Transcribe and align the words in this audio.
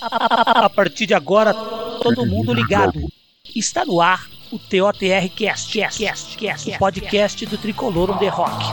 A 0.00 0.70
partir 0.70 1.06
de 1.06 1.14
agora, 1.14 1.52
todo 1.52 2.24
mundo 2.24 2.52
ligado. 2.52 3.00
Está 3.54 3.84
no 3.84 4.00
ar 4.00 4.28
o 4.52 4.58
TOTR 4.58 5.28
Cast, 5.34 5.76
Cast, 5.76 5.98
Cast, 5.98 6.38
Cast, 6.38 6.70
o 6.70 6.78
podcast 6.78 7.46
do 7.46 7.58
Tricolor 7.58 8.10
on 8.10 8.18
the 8.18 8.28
Rock. 8.28 8.64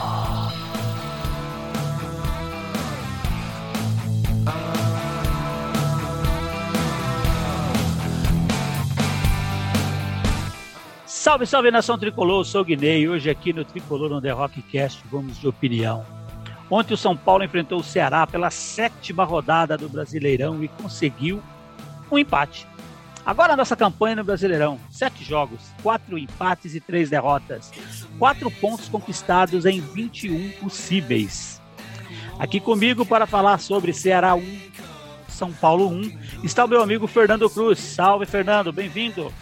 Salve, 11.04 11.44
salve 11.44 11.70
nação 11.72 11.98
tricolor, 11.98 12.40
eu 12.40 12.44
sou 12.44 12.60
o 12.60 12.64
Guinei. 12.64 13.08
Hoje 13.08 13.28
aqui 13.28 13.52
no 13.52 13.64
Tricolor 13.64 14.12
on 14.12 14.20
the 14.20 14.30
Rock 14.30 14.62
Cast 14.62 15.02
vamos 15.10 15.40
de 15.40 15.48
opinião. 15.48 16.15
Ontem 16.70 16.94
o 16.94 16.96
São 16.96 17.16
Paulo 17.16 17.44
enfrentou 17.44 17.80
o 17.80 17.84
Ceará 17.84 18.26
pela 18.26 18.50
sétima 18.50 19.24
rodada 19.24 19.76
do 19.76 19.88
Brasileirão 19.88 20.62
e 20.62 20.68
conseguiu 20.68 21.42
um 22.10 22.18
empate. 22.18 22.66
Agora 23.24 23.54
a 23.54 23.56
nossa 23.56 23.76
campanha 23.76 24.16
no 24.16 24.24
Brasileirão: 24.24 24.78
sete 24.90 25.24
jogos, 25.24 25.60
quatro 25.82 26.18
empates 26.18 26.74
e 26.74 26.80
três 26.80 27.10
derrotas. 27.10 27.72
Quatro 28.18 28.50
pontos 28.50 28.88
conquistados 28.88 29.66
em 29.66 29.80
21 29.80 30.50
possíveis. 30.60 31.60
Aqui 32.38 32.60
comigo 32.60 33.06
para 33.06 33.26
falar 33.26 33.58
sobre 33.58 33.92
Ceará 33.92 34.34
1, 34.34 34.58
São 35.28 35.52
Paulo 35.52 35.88
1, 35.88 36.18
está 36.44 36.64
o 36.64 36.68
meu 36.68 36.82
amigo 36.82 37.06
Fernando 37.06 37.48
Cruz. 37.48 37.78
Salve, 37.78 38.26
Fernando, 38.26 38.72
bem-vindo. 38.72 39.32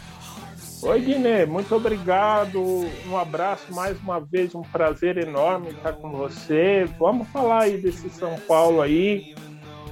Oi, 0.86 1.00
Guiné, 1.00 1.46
muito 1.46 1.74
obrigado. 1.74 2.60
Um 3.08 3.16
abraço 3.16 3.72
mais 3.72 3.98
uma 4.00 4.20
vez, 4.20 4.54
um 4.54 4.60
prazer 4.60 5.16
enorme 5.16 5.70
estar 5.70 5.94
com 5.94 6.10
você. 6.10 6.86
Vamos 6.98 7.26
falar 7.28 7.62
aí 7.62 7.78
desse 7.78 8.10
São 8.10 8.38
Paulo 8.40 8.82
aí, 8.82 9.34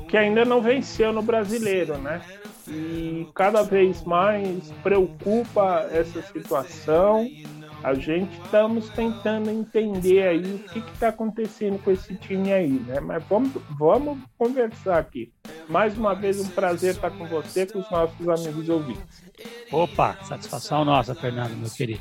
que 0.07 0.19
ainda 0.19 0.45
não 0.45 0.61
venceu 0.61 1.11
no 1.11 1.23
brasileiro, 1.23 1.97
né? 1.97 2.21
E 2.69 3.27
cada 3.35 3.63
vez 3.63 4.05
mais 4.05 4.71
preocupa 4.83 5.89
essa 5.91 6.21
situação. 6.21 7.27
A 7.83 7.95
gente 7.95 8.33
estamos 8.45 8.89
tentando 8.91 9.51
entender 9.51 10.23
aí 10.23 10.55
o 10.55 10.59
que 10.69 10.79
está 10.93 11.09
acontecendo 11.09 11.83
com 11.83 11.91
esse 11.91 12.15
time 12.15 12.53
aí, 12.53 12.69
né? 12.69 13.01
Mas 13.01 13.25
vamos, 13.29 13.51
vamos 13.77 14.19
conversar 14.39 14.99
aqui. 14.99 15.33
Mais 15.69 15.99
uma 15.99 16.15
vez, 16.15 16.39
um 16.39 16.49
prazer 16.49 16.95
estar 16.95 17.11
com 17.11 17.27
você, 17.27 17.67
com 17.67 17.81
os 17.81 17.91
nossos 17.91 18.29
amigos 18.29 18.69
ouvintes. 18.69 19.25
Opa, 19.73 20.17
satisfação 20.23 20.85
nossa, 20.85 21.13
Fernando, 21.13 21.57
meu 21.57 21.69
querido. 21.71 22.01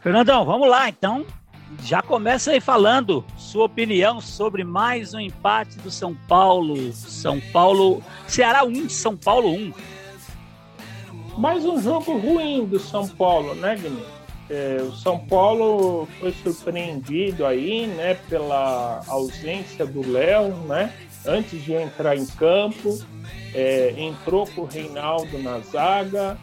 Fernandão, 0.00 0.44
vamos 0.44 0.68
lá 0.68 0.86
então. 0.88 1.24
Já 1.82 2.02
começa 2.02 2.50
aí 2.50 2.60
falando 2.60 3.24
sua 3.38 3.64
opinião 3.64 4.20
sobre 4.20 4.64
mais 4.64 5.14
um 5.14 5.20
empate 5.20 5.78
do 5.78 5.90
São 5.90 6.14
Paulo. 6.28 6.92
São 6.92 7.40
Paulo, 7.52 8.02
Ceará 8.28 8.64
1, 8.64 8.90
São 8.90 9.16
Paulo 9.16 9.50
1. 9.50 9.72
Mais 11.38 11.64
um 11.64 11.80
jogo 11.80 12.18
ruim 12.18 12.66
do 12.66 12.78
São 12.78 13.08
Paulo, 13.08 13.54
né, 13.54 13.76
Guilherme? 13.76 14.15
É, 14.48 14.78
o 14.80 14.92
São 14.92 15.18
Paulo 15.18 16.06
foi 16.20 16.32
surpreendido 16.32 17.44
aí, 17.44 17.86
né, 17.88 18.14
pela 18.28 19.02
ausência 19.08 19.84
do 19.84 20.08
Léo, 20.08 20.54
né? 20.68 20.92
Antes 21.26 21.64
de 21.64 21.72
entrar 21.72 22.16
em 22.16 22.24
campo, 22.26 22.96
é, 23.52 23.92
entrou 23.96 24.46
com 24.46 24.62
o 24.62 24.64
Reinaldo 24.66 25.38
na 25.38 25.58
zaga, 25.58 26.38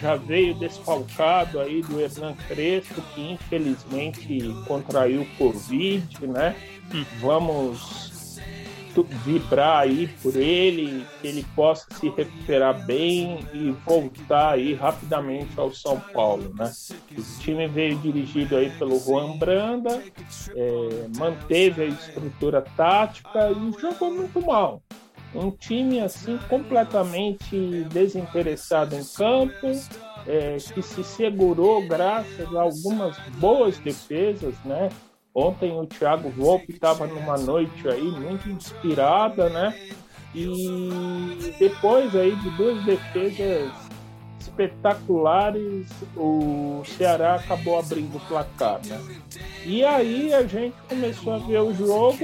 já 0.00 0.14
veio 0.16 0.54
desfalcado 0.54 1.58
aí 1.58 1.82
do 1.82 2.00
Hernan 2.00 2.34
Crespo, 2.46 3.00
que 3.14 3.32
infelizmente 3.32 4.38
contraiu 4.66 5.26
Covid, 5.36 6.26
né? 6.26 6.54
Hum. 6.94 7.04
Vamos 7.20 8.07
vibrar 9.24 9.80
aí 9.80 10.08
por 10.22 10.36
ele, 10.36 11.04
que 11.20 11.28
ele 11.28 11.46
possa 11.54 11.86
se 11.94 12.08
recuperar 12.10 12.84
bem 12.84 13.40
e 13.52 13.70
voltar 13.86 14.54
aí 14.54 14.74
rapidamente 14.74 15.58
ao 15.58 15.72
São 15.72 16.00
Paulo, 16.12 16.52
né? 16.54 16.70
Esse 17.16 17.40
time 17.40 17.66
veio 17.68 17.96
dirigido 17.98 18.56
aí 18.56 18.70
pelo 18.78 18.98
Juan 18.98 19.36
Branda, 19.38 20.02
é, 20.54 21.08
manteve 21.16 21.82
a 21.82 21.86
estrutura 21.86 22.62
tática 22.76 23.50
e 23.50 23.80
jogou 23.80 24.10
muito 24.12 24.40
mal 24.44 24.82
um 25.34 25.50
time 25.50 26.00
assim 26.00 26.38
completamente 26.48 27.84
desinteressado 27.92 28.94
em 28.94 29.04
campo, 29.04 29.66
é, 30.26 30.56
que 30.56 30.82
se 30.82 31.04
segurou 31.04 31.86
graças 31.86 32.54
a 32.54 32.62
algumas 32.62 33.16
boas 33.38 33.78
defesas, 33.78 34.54
né? 34.64 34.88
Ontem 35.34 35.72
o 35.72 35.86
Thiago 35.86 36.30
Volpe 36.30 36.72
estava 36.72 37.06
numa 37.06 37.36
noite 37.36 37.88
aí 37.88 38.02
muito 38.02 38.48
inspirada, 38.48 39.48
né? 39.48 39.74
E 40.34 41.54
depois 41.58 42.14
aí 42.14 42.34
de 42.36 42.50
duas 42.50 42.84
defesas 42.84 43.72
espetaculares, 44.40 45.86
o 46.16 46.82
Ceará 46.84 47.36
acabou 47.36 47.78
abrindo 47.78 48.16
o 48.16 48.20
placar, 48.20 48.80
né? 48.86 49.00
E 49.64 49.84
aí 49.84 50.34
a 50.34 50.44
gente 50.44 50.74
começou 50.88 51.34
a 51.34 51.38
ver 51.38 51.60
o 51.60 51.74
jogo, 51.74 52.18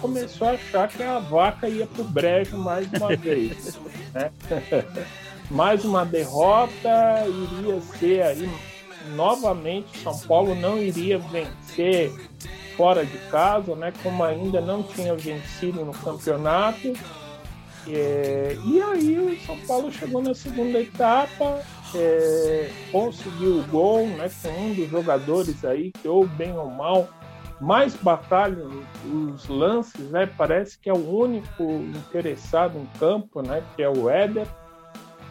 começou 0.00 0.48
a 0.48 0.52
achar 0.52 0.88
que 0.88 1.02
a 1.02 1.18
vaca 1.20 1.68
ia 1.68 1.86
pro 1.86 2.04
brejo 2.04 2.56
mais 2.58 2.88
uma 2.92 3.14
vez, 3.16 3.78
né? 4.12 4.30
mais 5.50 5.84
uma 5.84 6.04
derrota, 6.04 7.24
iria 7.26 7.80
ser 7.80 8.22
aí 8.22 8.50
novamente 9.10 9.98
São 9.98 10.18
Paulo 10.20 10.54
não 10.54 10.78
iria 10.78 11.18
vencer 11.18 12.12
fora 12.76 13.04
de 13.04 13.18
casa, 13.30 13.74
né? 13.76 13.92
Como 14.02 14.22
ainda 14.24 14.60
não 14.60 14.82
tinha 14.82 15.14
vencido 15.14 15.84
no 15.84 15.92
campeonato 15.92 16.92
é, 17.88 18.56
e 18.64 18.80
aí 18.80 19.18
o 19.18 19.40
São 19.44 19.58
Paulo 19.66 19.90
chegou 19.90 20.22
na 20.22 20.34
segunda 20.34 20.78
etapa, 20.78 21.60
é, 21.94 22.70
conseguiu 22.92 23.58
o 23.58 23.66
gol, 23.66 24.06
né, 24.06 24.30
com 24.40 24.48
um 24.48 24.74
dos 24.74 24.88
jogadores 24.88 25.64
aí 25.64 25.90
que 25.90 26.06
ou 26.06 26.26
bem 26.26 26.56
ou 26.56 26.70
mal 26.70 27.08
mais 27.60 27.94
batalha 27.94 28.64
os 29.04 29.46
lances, 29.46 30.10
né? 30.10 30.26
Parece 30.26 30.76
que 30.76 30.90
é 30.90 30.92
o 30.92 31.16
único 31.16 31.62
interessado 31.62 32.76
em 32.76 32.86
campo, 32.98 33.40
né? 33.40 33.62
Que 33.76 33.84
é 33.84 33.88
o 33.88 34.10
Éder. 34.10 34.48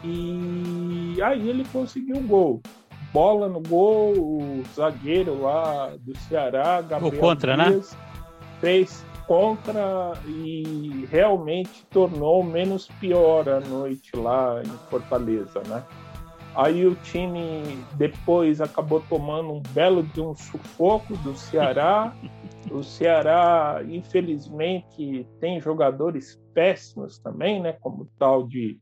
E 0.02 1.18
aí 1.22 1.46
ele 1.46 1.62
conseguiu 1.70 2.16
o 2.16 2.22
gol. 2.22 2.62
Bola 3.12 3.48
no 3.48 3.60
gol, 3.60 4.14
o 4.16 4.62
zagueiro 4.74 5.42
lá 5.42 5.92
do 6.00 6.16
Ceará, 6.20 6.80
Gabriel 6.80 7.14
o 7.14 7.18
contra, 7.18 7.56
né? 7.56 7.70
Dias, 7.70 7.92
né? 7.92 7.98
fez 8.60 9.04
contra 9.26 10.12
e 10.26 11.06
realmente 11.10 11.84
tornou 11.90 12.42
menos 12.42 12.88
pior 13.00 13.48
a 13.48 13.60
noite 13.60 14.16
lá 14.16 14.62
em 14.62 14.88
Fortaleza, 14.88 15.62
né? 15.66 15.84
Aí 16.54 16.86
o 16.86 16.94
time 16.96 17.62
depois 17.94 18.60
acabou 18.60 19.02
tomando 19.08 19.52
um 19.52 19.62
belo 19.70 20.02
de 20.02 20.20
um 20.20 20.34
sufoco 20.34 21.16
do 21.18 21.34
Ceará. 21.34 22.14
o 22.70 22.82
Ceará, 22.82 23.82
infelizmente, 23.88 25.26
tem 25.40 25.60
jogadores 25.60 26.38
péssimos 26.52 27.18
também, 27.18 27.60
né? 27.60 27.72
Como 27.80 28.02
o 28.02 28.08
tal 28.18 28.46
de 28.46 28.78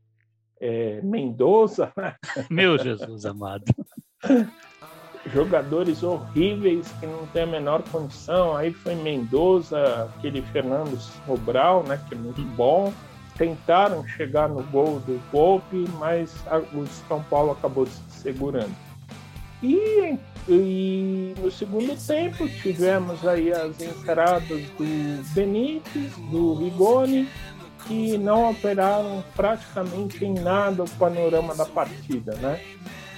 é, 0.59 1.01
Mendoza. 1.01 1.93
Né? 1.95 2.15
Meu 2.49 2.77
Jesus 2.77 3.25
amado. 3.25 3.63
jogadores 5.33 6.03
horríveis 6.03 6.87
que 6.99 7.05
não 7.05 7.25
tem 7.27 7.43
a 7.43 7.47
menor 7.47 7.83
condição. 7.91 8.55
Aí 8.55 8.73
foi 8.73 8.95
Mendoza, 8.95 10.09
aquele 10.17 10.41
Fernando 10.41 10.97
Sobral, 11.25 11.83
né, 11.83 11.99
que 12.07 12.15
é 12.15 12.17
muito 12.17 12.41
bom. 12.55 12.93
Tentaram 13.37 14.05
chegar 14.05 14.49
no 14.49 14.61
gol 14.63 14.99
do 14.99 15.19
golpe, 15.31 15.85
mas 15.97 16.33
a, 16.47 16.57
o 16.57 16.85
São 17.07 17.23
Paulo 17.23 17.51
acabou 17.51 17.85
se 17.85 18.01
segurando. 18.09 18.75
E, 19.63 20.17
e, 20.49 21.35
no 21.39 21.51
segundo 21.51 21.95
tempo 21.95 22.47
tivemos 22.49 23.25
aí 23.27 23.51
as 23.51 23.79
entradas 23.79 24.47
do 24.47 25.33
Benítez, 25.33 26.13
do 26.31 26.55
Rigoni, 26.55 27.29
que 27.87 28.17
não 28.17 28.49
operaram 28.49 29.23
praticamente 29.35 30.25
em 30.25 30.33
nada 30.33 30.83
o 30.83 30.89
panorama 30.91 31.53
da 31.55 31.65
partida, 31.65 32.33
né? 32.35 32.59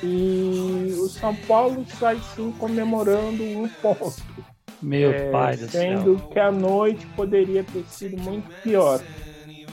E 0.04 0.94
o 1.00 1.08
São 1.08 1.34
Paulo 1.34 1.86
sai 1.98 2.20
sim 2.36 2.52
comemorando 2.60 3.42
um 3.42 3.70
ponto. 3.82 4.22
Meu 4.82 5.12
é, 5.12 5.32
pai 5.32 5.56
do 5.56 5.70
Sendo 5.70 6.20
céu. 6.20 6.30
que 6.30 6.40
a 6.40 6.52
noite 6.52 7.06
poderia 7.16 7.64
ter 7.64 7.86
sido 7.86 8.18
muito 8.18 8.50
pior. 8.62 9.02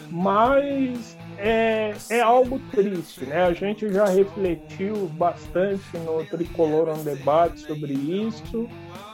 Mas 0.09 1.17
é, 1.37 1.95
é 2.11 2.21
algo 2.21 2.61
triste, 2.71 3.25
né? 3.25 3.43
A 3.43 3.53
gente 3.53 3.93
já 3.93 4.05
refletiu 4.05 5.09
bastante 5.09 5.97
no 5.99 6.25
Tricolor 6.27 6.89
um 6.91 7.03
debate 7.03 7.61
sobre 7.61 7.93
isso. 7.93 8.69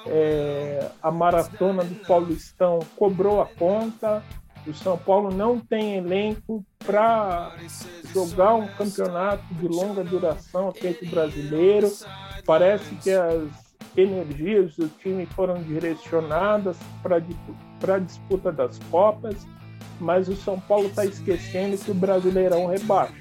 É, 0.06 0.88
a 1.02 1.10
maratona 1.10 1.82
do 1.82 1.94
Paulistão 2.06 2.80
cobrou 2.96 3.40
a 3.40 3.46
conta. 3.46 4.22
O 4.66 4.74
São 4.74 4.98
Paulo 4.98 5.32
não 5.32 5.58
tem 5.58 5.96
elenco 5.96 6.64
para 6.84 7.56
jogar 8.12 8.54
um 8.54 8.66
campeonato 8.68 9.42
de 9.54 9.68
longa 9.68 10.02
duração 10.02 10.72
feito 10.72 11.06
brasileiro. 11.06 11.92
Parece 12.44 12.94
que 12.96 13.10
as 13.10 13.48
energias 13.96 14.76
do 14.76 14.88
time 14.88 15.26
foram 15.26 15.62
direcionadas 15.62 16.76
para 17.02 17.96
a 17.96 17.98
disputa 17.98 18.52
das 18.52 18.78
Copas 18.90 19.46
mas 20.00 20.28
o 20.28 20.36
São 20.36 20.58
Paulo 20.60 20.86
está 20.88 21.04
esquecendo 21.04 21.78
que 21.78 21.90
o 21.90 21.94
Brasileirão 21.94 22.66
rebaixa. 22.66 23.14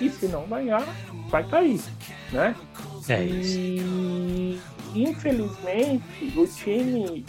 E 0.00 0.10
se 0.10 0.26
não 0.26 0.46
ganhar, 0.46 0.84
vai 1.28 1.44
cair, 1.44 1.80
né? 2.32 2.54
É 3.08 3.22
isso. 3.22 3.58
E 3.58 4.60
infelizmente 5.02 6.32
o 6.36 6.46
time 6.46 7.24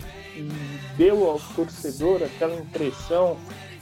deu 0.98 1.30
ao 1.30 1.40
torcedor 1.56 2.24
aquela 2.24 2.56
impressão 2.56 3.38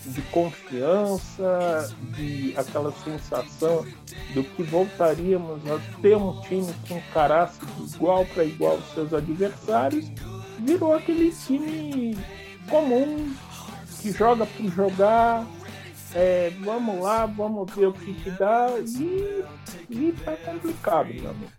de 0.05 0.21
confiança, 0.23 1.89
de 2.15 2.53
aquela 2.57 2.91
sensação 2.91 3.85
do 4.33 4.43
que 4.43 4.63
voltaríamos 4.63 5.61
a 5.69 5.79
ter 6.01 6.17
um 6.17 6.41
time 6.41 6.73
que 6.85 6.93
encarasse 6.93 7.59
de 7.65 7.95
igual 7.95 8.25
para 8.25 8.43
igual 8.43 8.75
os 8.75 8.93
seus 8.93 9.13
adversários, 9.13 10.11
virou 10.59 10.93
aquele 10.93 11.31
time 11.31 12.17
comum 12.69 13.33
que 14.01 14.11
joga 14.11 14.45
por 14.45 14.69
jogar, 14.71 15.47
é, 16.13 16.51
vamos 16.59 17.01
lá, 17.01 17.25
vamos 17.25 17.73
ver 17.73 17.87
o 17.87 17.93
que, 17.93 18.13
que 18.13 18.29
dá 18.31 18.67
e, 18.77 19.43
e 19.89 20.11
tá 20.23 20.35
complicado, 20.37 21.13
meu 21.13 21.29
amigo. 21.29 21.51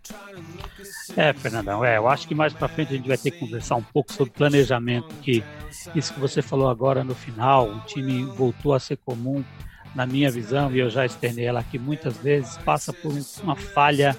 É, 1.15 1.33
Fernandão, 1.33 1.83
é, 1.83 1.97
eu 1.97 2.07
acho 2.07 2.27
que 2.27 2.35
mais 2.35 2.53
para 2.53 2.67
frente 2.67 2.93
a 2.93 2.97
gente 2.97 3.07
vai 3.07 3.17
ter 3.17 3.31
que 3.31 3.39
conversar 3.39 3.75
um 3.75 3.83
pouco 3.83 4.11
sobre 4.11 4.33
planejamento, 4.33 5.13
que 5.21 5.43
isso 5.93 6.13
que 6.13 6.19
você 6.19 6.41
falou 6.41 6.69
agora 6.69 7.03
no 7.03 7.15
final, 7.15 7.69
o 7.69 7.79
time 7.81 8.23
voltou 8.25 8.73
a 8.73 8.79
ser 8.79 8.97
comum, 8.97 9.43
na 9.93 10.05
minha 10.05 10.29
visão, 10.29 10.71
e 10.71 10.79
eu 10.79 10.89
já 10.89 11.05
externei 11.05 11.45
ela 11.45 11.61
aqui 11.61 11.79
muitas 11.79 12.17
vezes, 12.17 12.57
passa 12.57 12.91
por 12.91 13.13
uma 13.41 13.55
falha 13.55 14.15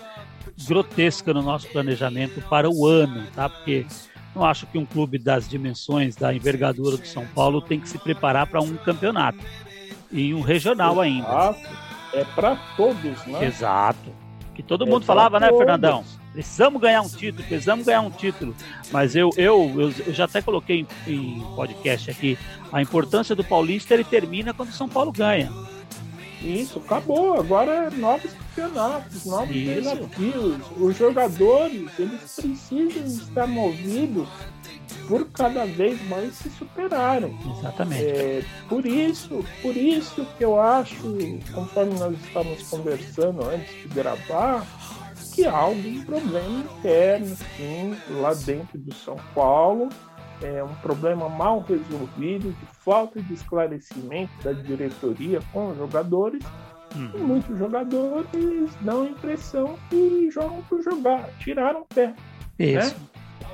grotesca 0.66 1.34
no 1.34 1.42
nosso 1.42 1.68
planejamento 1.68 2.40
para 2.48 2.70
o 2.70 2.86
ano, 2.86 3.26
tá? 3.34 3.48
Porque 3.48 3.84
não 4.34 4.44
acho 4.44 4.66
que 4.66 4.78
um 4.78 4.86
clube 4.86 5.18
das 5.18 5.48
dimensões, 5.48 6.16
da 6.16 6.32
envergadura 6.32 6.96
do 6.96 7.06
São 7.06 7.26
Paulo 7.28 7.60
tem 7.60 7.78
que 7.78 7.88
se 7.88 7.98
preparar 7.98 8.46
para 8.46 8.60
um 8.60 8.76
campeonato 8.76 9.38
e 10.10 10.32
um 10.32 10.40
regional 10.40 11.00
ainda. 11.00 11.54
É 12.12 12.24
para 12.24 12.56
todos, 12.76 13.26
né? 13.26 13.44
Exato. 13.44 14.10
Que 14.54 14.62
todo 14.62 14.86
é 14.86 14.88
mundo 14.88 15.04
falava, 15.04 15.38
né, 15.38 15.48
todos. 15.48 15.60
né, 15.60 15.66
Fernandão? 15.66 16.04
Precisamos 16.32 16.80
ganhar 16.80 17.02
um 17.02 17.08
título, 17.08 17.46
precisamos 17.46 17.86
ganhar 17.86 18.02
um 18.02 18.10
título. 18.10 18.54
Mas 18.90 19.16
eu, 19.16 19.30
eu, 19.36 19.72
eu, 19.74 19.92
eu 20.06 20.12
já 20.12 20.24
até 20.24 20.42
coloquei 20.42 20.86
em, 21.06 21.12
em, 21.12 21.40
podcast 21.54 22.10
aqui 22.10 22.38
a 22.72 22.82
importância 22.82 23.34
do 23.34 23.42
Paulista, 23.42 23.94
ele 23.94 24.04
termina 24.04 24.52
quando 24.52 24.68
o 24.68 24.72
São 24.72 24.88
Paulo 24.88 25.12
ganha. 25.12 25.50
Isso, 26.42 26.78
acabou. 26.78 27.40
Agora 27.40 27.86
é 27.86 27.90
novos 27.90 28.30
campeonatos, 28.54 29.24
novos 29.24 29.56
Isso. 29.56 29.74
desafios. 29.74 30.56
Os 30.76 30.96
jogadores, 30.96 31.90
eles 31.98 32.36
precisam 32.36 33.06
estar 33.06 33.46
movidos 33.46 34.28
por 35.06 35.30
cada 35.30 35.64
vez 35.64 36.00
mais 36.08 36.34
se 36.34 36.50
superarem. 36.50 37.38
Exatamente. 37.58 38.04
É, 38.04 38.44
por 38.68 38.84
isso, 38.84 39.44
por 39.62 39.76
isso 39.76 40.26
que 40.36 40.44
eu 40.44 40.60
acho, 40.60 40.96
conforme 41.54 41.98
nós 41.98 42.14
estávamos 42.24 42.62
conversando 42.68 43.44
antes 43.44 43.72
de 43.82 43.88
gravar, 43.88 44.66
que 45.34 45.44
há 45.44 45.56
algum 45.56 46.02
problema 46.04 46.64
interno, 46.78 47.36
sim, 47.56 47.96
lá 48.08 48.32
dentro 48.34 48.78
do 48.78 48.94
São 48.94 49.16
Paulo. 49.34 49.88
É 50.42 50.62
um 50.62 50.74
problema 50.76 51.28
mal 51.28 51.60
resolvido, 51.60 52.52
de 52.52 52.66
falta 52.84 53.20
de 53.22 53.34
esclarecimento 53.34 54.32
da 54.42 54.52
diretoria 54.52 55.40
com 55.52 55.70
os 55.70 55.78
jogadores. 55.78 56.42
Hum. 56.94 57.10
E 57.14 57.18
muitos 57.18 57.58
jogadores 57.58 58.74
dão 58.80 59.02
a 59.02 59.06
impressão 59.06 59.78
que 59.88 60.30
jogam 60.30 60.62
por 60.68 60.82
jogar, 60.82 61.28
tiraram 61.38 61.82
o 61.82 61.86
pé. 61.94 62.14
Isso. 62.58 62.94
Né? 62.94 63.06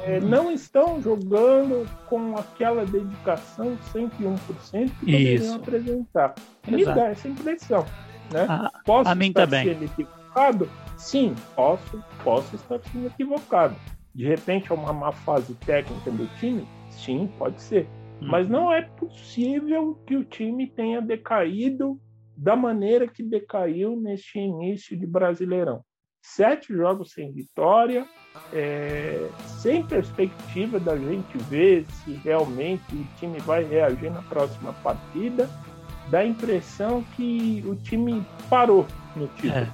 É, 0.05 0.21
não 0.21 0.51
estão 0.51 1.01
jogando 1.01 1.89
com 2.09 2.37
aquela 2.37 2.85
dedicação 2.85 3.77
101% 3.95 4.91
que 4.99 5.07
poderiam 5.07 5.55
apresentar. 5.55 6.35
Me 6.67 6.85
dá 6.85 7.09
essa 7.09 7.29
impressão. 7.29 7.85
Né? 8.33 8.47
Ah, 8.49 8.71
posso 8.85 9.11
a 9.11 9.15
estar 9.15 9.47
também. 9.47 9.65
sendo 9.65 9.85
equivocado? 9.85 10.71
Sim, 10.97 11.35
posso, 11.55 12.05
posso 12.23 12.57
estar 12.57 12.81
sendo 12.91 13.07
equivocado. 13.07 13.77
De 14.15 14.27
repente 14.27 14.71
é 14.71 14.75
uma 14.75 14.93
má 14.93 15.13
fase 15.13 15.55
técnica 15.55 16.11
do 16.11 16.27
time? 16.39 16.67
Sim, 16.91 17.31
pode 17.39 17.61
ser. 17.63 17.87
Hum. 18.21 18.29
Mas 18.29 18.49
não 18.49 18.73
é 18.73 18.83
possível 18.83 19.99
que 20.07 20.17
o 20.17 20.25
time 20.25 20.67
tenha 20.67 21.01
decaído 21.01 22.01
da 22.37 22.57
maneira 22.57 23.07
que 23.07 23.23
decaiu 23.23 23.97
neste 23.97 24.39
início 24.39 24.99
de 24.99 25.07
Brasileirão 25.07 25.85
sete 26.23 26.73
jogos 26.73 27.13
sem 27.13 27.33
vitória, 27.33 28.07
é, 28.53 29.29
sem 29.47 29.83
perspectiva 29.83 30.79
da 30.79 30.97
gente 30.97 31.39
ver 31.49 31.87
se 32.05 32.13
realmente 32.25 32.95
o 32.95 33.07
time 33.19 33.39
vai 33.41 33.65
reagir 33.65 34.11
na 34.11 34.23
próxima 34.23 34.73
partida. 34.75 35.49
Dá 36.09 36.21
a 36.21 36.27
impressão 36.27 37.03
que 37.17 37.65
o 37.67 37.75
time 37.75 38.25
parou 38.51 38.87
no 39.17 39.27
título. 39.29 39.55
É, 39.55 39.69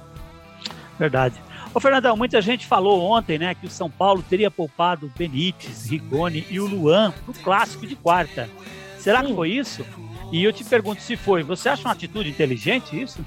verdade. 0.97 1.35
Ô 1.73 1.79
Fernandão, 1.79 2.17
muita 2.17 2.41
gente 2.41 2.65
falou 2.65 3.01
ontem 3.11 3.37
né, 3.37 3.53
que 3.53 3.67
o 3.67 3.69
São 3.69 3.89
Paulo 3.89 4.23
teria 4.27 4.49
poupado 4.49 5.11
Benítez, 5.17 5.89
Rigoni 5.89 6.45
e 6.49 6.59
o 6.59 6.65
Luan 6.65 7.13
no 7.27 7.33
clássico 7.33 7.85
de 7.85 7.95
quarta. 7.95 8.49
Será 8.97 9.21
Sim. 9.21 9.27
que 9.27 9.33
foi 9.35 9.51
isso? 9.51 9.85
E 10.31 10.43
eu 10.43 10.53
te 10.53 10.63
pergunto 10.63 11.01
se 11.01 11.15
foi. 11.15 11.43
Você 11.43 11.69
acha 11.69 11.83
uma 11.83 11.93
atitude 11.93 12.29
inteligente 12.29 12.99
isso? 12.99 13.23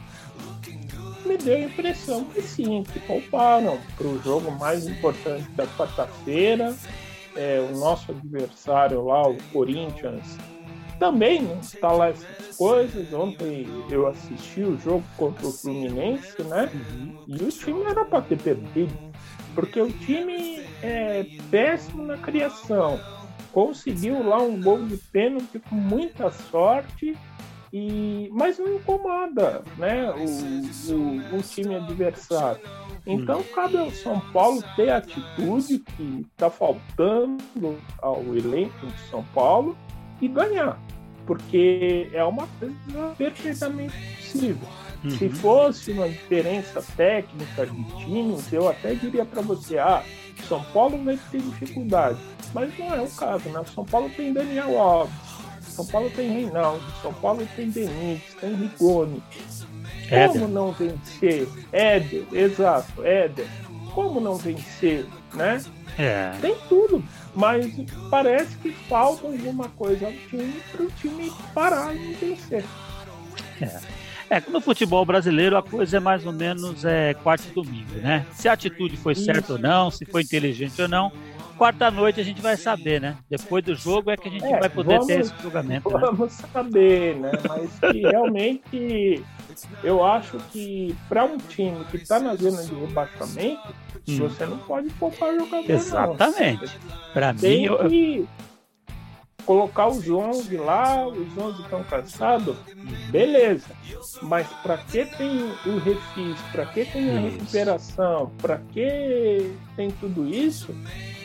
Me 1.33 1.39
deu 1.39 1.57
a 1.57 1.61
impressão 1.61 2.25
que 2.25 2.43
sim, 2.43 2.83
que 2.83 3.01
pouparam 3.01 3.79
para 3.97 4.07
o 4.07 4.23
jogo 4.23 4.51
mais 4.53 4.87
importante 4.87 5.49
da 5.53 5.67
quarta-feira. 5.67 6.75
É, 7.35 7.67
o 7.73 7.79
nosso 7.79 8.13
adversário 8.13 9.03
lá, 9.07 9.27
o 9.27 9.37
Corinthians, 9.53 10.37
também 10.99 11.43
não 11.43 11.59
está 11.61 11.91
lá 11.91 12.09
essas 12.09 12.57
coisas. 12.57 13.11
Ontem 13.13 13.67
eu 13.91 14.07
assisti 14.07 14.63
o 14.63 14.79
jogo 14.79 15.05
contra 15.17 15.47
o 15.47 15.53
Fluminense, 15.53 16.43
né? 16.43 16.71
E 17.27 17.43
o 17.43 17.49
time 17.49 17.83
era 17.85 18.05
para 18.05 18.21
ter 18.21 18.39
perdido, 18.39 18.93
porque 19.55 19.81
o 19.81 19.91
time 19.91 20.61
é 20.83 21.25
péssimo 21.51 22.03
na 22.03 22.19
criação. 22.19 23.01
Conseguiu 23.51 24.27
lá 24.27 24.43
um 24.43 24.61
gol 24.61 24.83
de 24.85 24.97
pênalti 24.97 25.59
com 25.59 25.75
muita 25.75 26.31
sorte 26.31 27.17
e, 27.73 28.29
mas 28.33 28.59
não 28.59 28.77
incomoda 28.77 29.63
né, 29.79 30.11
o, 30.11 30.93
o, 30.93 31.39
o 31.39 31.43
time 31.43 31.77
adversário. 31.77 32.61
Então 33.07 33.41
hum. 33.41 33.45
cabe 33.55 33.79
ao 33.79 33.91
São 33.91 34.21
Paulo 34.33 34.63
ter 34.77 34.91
a 34.91 34.99
atitude 34.99 35.79
que 35.79 36.27
está 36.33 36.51
faltando 36.51 37.79
ao 38.01 38.23
elenco 38.37 38.87
de 38.87 39.01
São 39.11 39.25
Paulo 39.35 39.77
e 40.21 40.29
ganhar. 40.29 40.79
Porque 41.27 42.11
é 42.13 42.23
uma 42.23 42.47
coisa 42.59 43.15
perfeitamente 43.17 43.95
possível. 44.17 44.69
Uhum. 45.05 45.11
Se 45.11 45.29
fosse 45.31 45.93
uma 45.93 46.09
diferença 46.09 46.85
técnica 46.97 47.67
de 47.67 48.05
times, 48.05 48.53
eu 48.53 48.69
até 48.69 48.95
diria 48.95 49.25
para 49.25 49.43
você, 49.43 49.79
ah, 49.79 50.03
São 50.49 50.63
Paulo 50.73 51.03
vai 51.03 51.19
ter 51.31 51.41
dificuldade. 51.41 52.19
Mas 52.55 52.77
não 52.79 52.95
é 52.95 53.01
o 53.01 53.09
caso, 53.09 53.49
né? 53.49 53.63
São 53.75 53.85
Paulo 53.85 54.11
tem 54.11 54.33
Daniel 54.33 54.79
Alves, 54.79 55.15
são 55.73 55.87
Paulo 55.87 56.11
tem 56.11 56.31
Reinaldo, 56.31 56.85
São 57.01 57.13
Paulo 57.15 57.47
tem 57.57 57.71
Benítez, 57.71 58.35
tem 58.41 58.55
Rigoni. 58.55 59.23
Como 60.09 60.47
não 60.49 60.73
vencer? 60.73 61.49
Éder, 61.73 62.27
exato, 62.33 63.03
Éder. 63.05 63.47
Como 63.95 64.21
não 64.21 64.37
vencer, 64.37 65.07
né? 65.35 65.63
É. 65.99 66.33
Tem 66.41 66.55
tudo, 66.69 67.03
mas 67.35 67.67
parece 68.11 68.57
que 68.59 68.73
falta 68.73 69.27
alguma 69.27 69.69
coisa 69.71 70.07
ao 70.07 70.13
time 70.13 70.61
para 70.71 70.83
o 70.83 70.91
time 70.91 71.33
parar 71.55 71.95
e 71.95 72.13
vencer. 72.15 72.65
É. 73.61 74.03
É, 74.33 74.43
no 74.49 74.63
futebol 74.63 75.05
brasileiro 75.05 75.59
a 75.59 75.63
coisa 75.63 75.99
é 75.99 76.01
mais 76.01 76.25
ou 76.25 76.33
menos 76.33 76.87
é, 76.87 77.13
quarto 77.13 77.49
e 77.51 77.53
domingo, 77.53 77.97
né? 77.97 78.25
Se 78.33 78.49
a 78.49 78.55
atitude 78.55 78.97
foi 78.97 79.15
certa 79.15 79.53
ou 79.53 79.59
não, 79.59 79.91
se 79.91 80.07
foi 80.07 80.23
inteligente 80.23 80.81
ou 80.81 80.89
não, 80.89 81.13
quarta-noite 81.63 82.21
a 82.21 82.25
gente 82.25 82.43
vai 82.43 82.57
saber, 82.57 83.01
né? 83.01 83.17
Depois 83.31 83.65
do 83.65 83.75
jogo 83.75 84.11
é 84.11 84.17
que 84.17 84.29
a 84.29 84.33
gente 84.33 84.45
é, 84.45 84.59
vai 84.59 84.69
poder 84.69 84.95
vamos, 84.95 85.07
ter 85.07 85.21
esse 85.21 85.35
julgamento. 85.41 85.89
Né? 85.89 86.01
Vamos 86.01 86.39
né? 86.39 86.49
saber, 86.53 87.17
né? 87.17 87.31
Mas 87.49 87.93
que 87.93 88.01
realmente 88.01 89.25
eu 89.85 90.05
acho 90.05 90.39
que 90.51 90.97
para 91.09 91.25
um 91.25 91.39
time 91.39 91.85
que 91.85 91.99
está 91.99 92.19
na 92.19 92.35
zona 92.35 92.63
de 92.65 92.75
rebaixamento, 92.75 93.75
hum. 94.09 94.19
você 94.19 94.47
não 94.47 94.59
pode 94.59 94.91
poupar 94.91 95.35
jogador. 95.35 95.71
Exatamente. 95.71 96.79
Para 97.13 97.33
mim, 97.33 97.65
eu... 97.65 97.89
que 97.89 98.29
colocar 99.45 99.89
os 99.89 100.09
11 100.09 100.57
lá, 100.57 101.07
os 101.07 101.37
11 101.37 101.63
estão 101.63 101.83
cansados, 101.85 102.57
beleza. 103.11 103.67
Mas 104.23 104.47
para 104.63 104.79
que 104.79 105.05
tem 105.05 105.53
o 105.67 105.79
refis, 105.79 106.41
para 106.53 106.67
que 106.67 106.85
tem 106.85 107.17
a 107.17 107.21
recuperação, 107.21 108.33
para 108.39 108.59
que 108.59 109.55
tem 109.77 109.91
tudo 109.93 110.29
isso, 110.29 110.75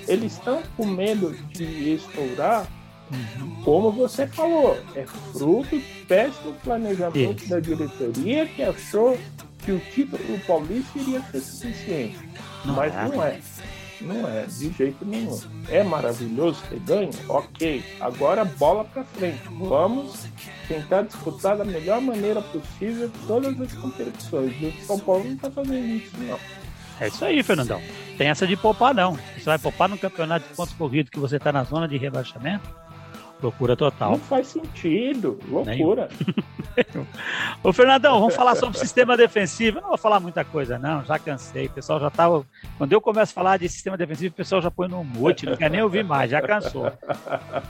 eles 0.08 0.34
estão 0.34 0.62
com 0.76 0.86
medo 0.86 1.36
de 1.50 1.96
estourar, 1.96 2.68
uhum. 3.12 3.64
como 3.64 3.92
você 3.92 4.28
falou, 4.28 4.78
é 4.96 5.06
fruto 5.06 5.76
do 5.76 6.06
péssimo 6.08 6.54
planejamento 6.64 7.42
Isso. 7.42 7.50
da 7.50 7.60
diretoria 7.60 8.46
que 8.48 8.64
achou 8.64 9.18
que 9.64 9.72
o 9.72 9.80
título 9.80 10.40
paulista 10.48 10.98
iria 10.98 11.22
ser 11.24 11.42
suficiente. 11.42 12.20
Não 12.66 12.76
mas 12.76 12.94
é. 12.96 13.08
não 13.08 13.24
é. 13.24 13.40
Não 14.00 14.28
é, 14.28 14.46
de 14.46 14.72
jeito 14.72 15.04
nenhum. 15.06 15.40
É 15.70 15.84
maravilhoso 15.84 16.62
ter 16.70 16.80
ganho? 16.80 17.10
Ok. 17.28 17.84
Agora 18.00 18.46
bola 18.46 18.86
para 18.86 19.04
frente. 19.04 19.42
Vamos 19.60 20.26
tentar 20.68 21.02
disputar 21.04 21.58
da 21.58 21.66
melhor 21.66 22.00
maneira 22.00 22.42
possível 22.42 23.10
todas 23.26 23.60
as 23.60 23.74
competições. 23.74 24.54
E 24.62 24.66
o 24.68 24.86
São 24.86 25.00
Paulo 25.00 25.24
não 25.24 25.34
está 25.34 25.50
fazendo 25.50 25.88
isso, 25.88 26.12
não. 26.20 26.38
É 27.00 27.08
isso 27.08 27.24
aí, 27.24 27.44
Fernandão. 27.44 27.82
Tem 28.18 28.27
essa 28.27 28.48
de 28.48 28.56
poupar, 28.56 28.94
não. 28.94 29.18
Você 29.38 29.46
vai 29.46 29.60
poupar 29.60 29.88
no 29.88 29.98
campeonato 29.98 30.48
de 30.48 30.56
pontos 30.56 30.74
corridos 30.74 31.10
que 31.10 31.20
você 31.20 31.38
está 31.38 31.51
na 31.51 31.63
zona 31.63 31.88
de 31.88 31.98
rebaixamento? 31.98 32.68
Loucura 33.42 33.75
total. 33.75 34.12
Não 34.12 34.20
faz 34.20 34.48
sentido. 34.48 35.39
Loucura. 35.48 36.10
Ô, 37.63 37.72
Fernandão, 37.72 38.20
vamos 38.20 38.36
falar 38.36 38.56
sobre 38.56 38.75
o 38.75 38.80
sistema 38.80 39.16
defensivo. 39.16 39.77
Eu 39.77 39.82
não 39.82 39.89
vou 39.89 39.98
falar 39.98 40.20
muita 40.20 40.44
coisa, 40.44 40.80
não. 40.80 41.06
Já 41.06 41.20
cansei. 41.20 41.68
O 41.68 41.70
pessoal 41.70 42.00
já 42.00 42.08
estava. 42.08 42.44
Quando 42.80 42.94
eu 42.94 43.00
começo 43.00 43.32
a 43.32 43.36
falar 43.36 43.58
de 43.58 43.70
sistema 43.70 43.96
defensivo, 43.96 44.34
o 44.34 44.38
pessoal 44.38 44.62
já 44.62 44.72
põe 44.72 44.88
no 44.88 45.04
mute. 45.04 45.46
Não 45.46 45.56
quer 45.56 45.70
nem 45.70 45.84
ouvir 45.84 46.04
mais. 46.04 46.32
Já 46.32 46.42
cansou. 46.42 46.92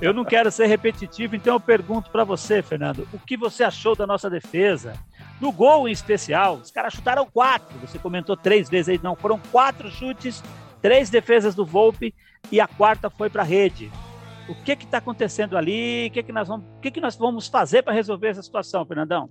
Eu 0.02 0.14
não 0.14 0.24
quero 0.24 0.50
ser 0.52 0.68
repetitivo, 0.68 1.36
então 1.36 1.56
eu 1.56 1.60
pergunto 1.60 2.10
para 2.12 2.24
você, 2.24 2.62
Fernando, 2.62 3.08
o 3.12 3.20
que 3.20 3.36
você 3.36 3.64
achou 3.64 3.94
da 3.94 4.08
nossa 4.08 4.30
defesa? 4.30 4.94
No 5.40 5.52
gol 5.52 5.88
em 5.88 5.92
especial, 5.92 6.56
os 6.56 6.72
caras 6.72 6.94
chutaram 6.94 7.26
quatro. 7.26 7.78
Você 7.80 8.00
comentou 8.00 8.36
três 8.36 8.70
vezes 8.70 8.90
aí. 8.90 9.00
Não, 9.04 9.16
foram 9.16 9.40
quatro 9.52 9.90
chutes, 9.90 10.44
três 10.82 11.10
defesas 11.10 11.54
do 11.54 11.66
Volpe 11.66 12.14
e 12.52 12.60
a 12.60 12.68
quarta 12.68 13.10
foi 13.10 13.30
para 13.30 13.44
a 13.44 13.46
rede 13.46 13.92
o 14.48 14.56
que 14.56 14.72
está 14.72 15.00
acontecendo 15.00 15.58
ali, 15.58 16.08
o 16.08 16.12
que, 16.12 16.24
que, 16.24 16.32
nós 16.32 16.48
vamos, 16.48 16.66
o 16.78 16.80
que, 16.80 16.92
que 16.92 17.02
nós 17.02 17.16
vamos 17.16 17.48
fazer 17.48 17.84
para 17.84 17.94
resolver 17.94 18.30
essa 18.30 18.42
situação, 18.42 18.86
Fernandão? 18.86 19.30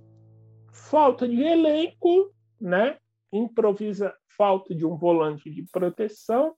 Falta 0.71 1.27
de 1.27 1.41
elenco, 1.41 2.31
né? 2.61 2.97
Improvisa, 3.33 4.13
falta 4.37 4.75
de 4.75 4.85
um 4.85 4.95
volante 4.95 5.49
de 5.49 5.63
proteção. 5.63 6.55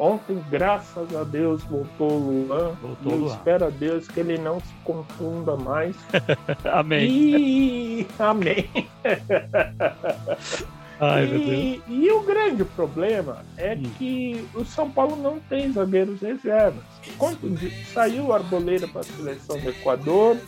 Ontem, 0.00 0.42
graças 0.50 1.14
a 1.14 1.24
Deus, 1.24 1.62
voltou 1.64 2.12
o 2.12 2.46
Luan. 2.46 2.70
Voltou 2.80 3.12
e 3.12 3.16
eu 3.16 3.26
espero 3.26 3.66
a 3.66 3.68
Deus 3.68 4.08
que 4.08 4.20
ele 4.20 4.38
não 4.38 4.58
se 4.58 4.72
confunda 4.82 5.58
mais. 5.58 5.94
amém. 6.72 7.06
E... 7.06 8.06
Amém. 8.18 8.66
Ai, 10.98 11.24
e, 11.26 11.82
e, 11.86 12.10
o 12.12 12.22
grande 12.22 12.64
problema 12.64 13.44
é 13.58 13.74
hum. 13.74 13.82
que 13.98 14.48
o 14.54 14.64
São 14.64 14.90
Paulo 14.90 15.16
não 15.16 15.38
tem 15.38 15.70
zagueiros 15.70 16.22
reservas. 16.22 16.82
Contundiu, 17.18 17.70
saiu 17.92 18.24
o 18.26 18.32
Arboleda 18.32 18.88
para 18.88 19.00
a 19.00 19.04
seleção 19.04 19.58
do 19.58 19.68
Equador, 19.68 20.38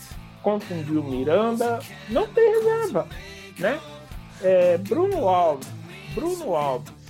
contundiu 0.43 1.03
o 1.03 1.05
Miranda, 1.11 1.79
não 2.09 2.27
tem 2.27 2.51
reserva. 2.55 3.07
Né? 3.59 3.79
É, 4.43 4.79
Bruno 4.79 5.29
Alves, 5.29 5.69
Bruno 6.15 6.55
Alves 6.55 7.02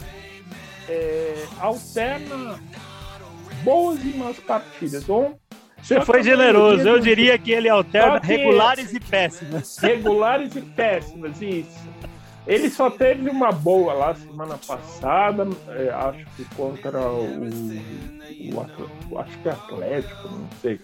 é, 0.88 1.46
alterna 1.58 2.58
boas 3.62 4.02
e 4.04 4.16
más 4.16 4.38
partidas. 4.38 5.08
Ou 5.08 5.38
você 5.82 6.00
foi 6.00 6.22
generoso, 6.22 6.86
eu 6.86 7.00
diria 7.00 7.36
que 7.36 7.50
ele 7.50 7.68
alterna 7.68 8.18
regulares 8.18 8.92
e 8.92 9.00
péssimas. 9.00 9.78
Regulares 9.78 10.54
e 10.54 10.60
péssimas, 10.60 11.42
isso. 11.42 11.88
Ele 12.46 12.68
só 12.68 12.90
teve 12.90 13.30
uma 13.30 13.52
boa 13.52 13.92
lá 13.92 14.14
semana 14.14 14.58
passada, 14.58 15.46
é, 15.68 15.90
acho 15.90 16.24
que 16.36 16.44
contra 16.56 17.00
o, 17.00 17.38
o, 19.10 19.18
acho 19.18 19.38
que 19.38 19.48
é 19.48 19.52
Atlético, 19.52 20.28
não 20.28 20.48
sei. 20.60 20.80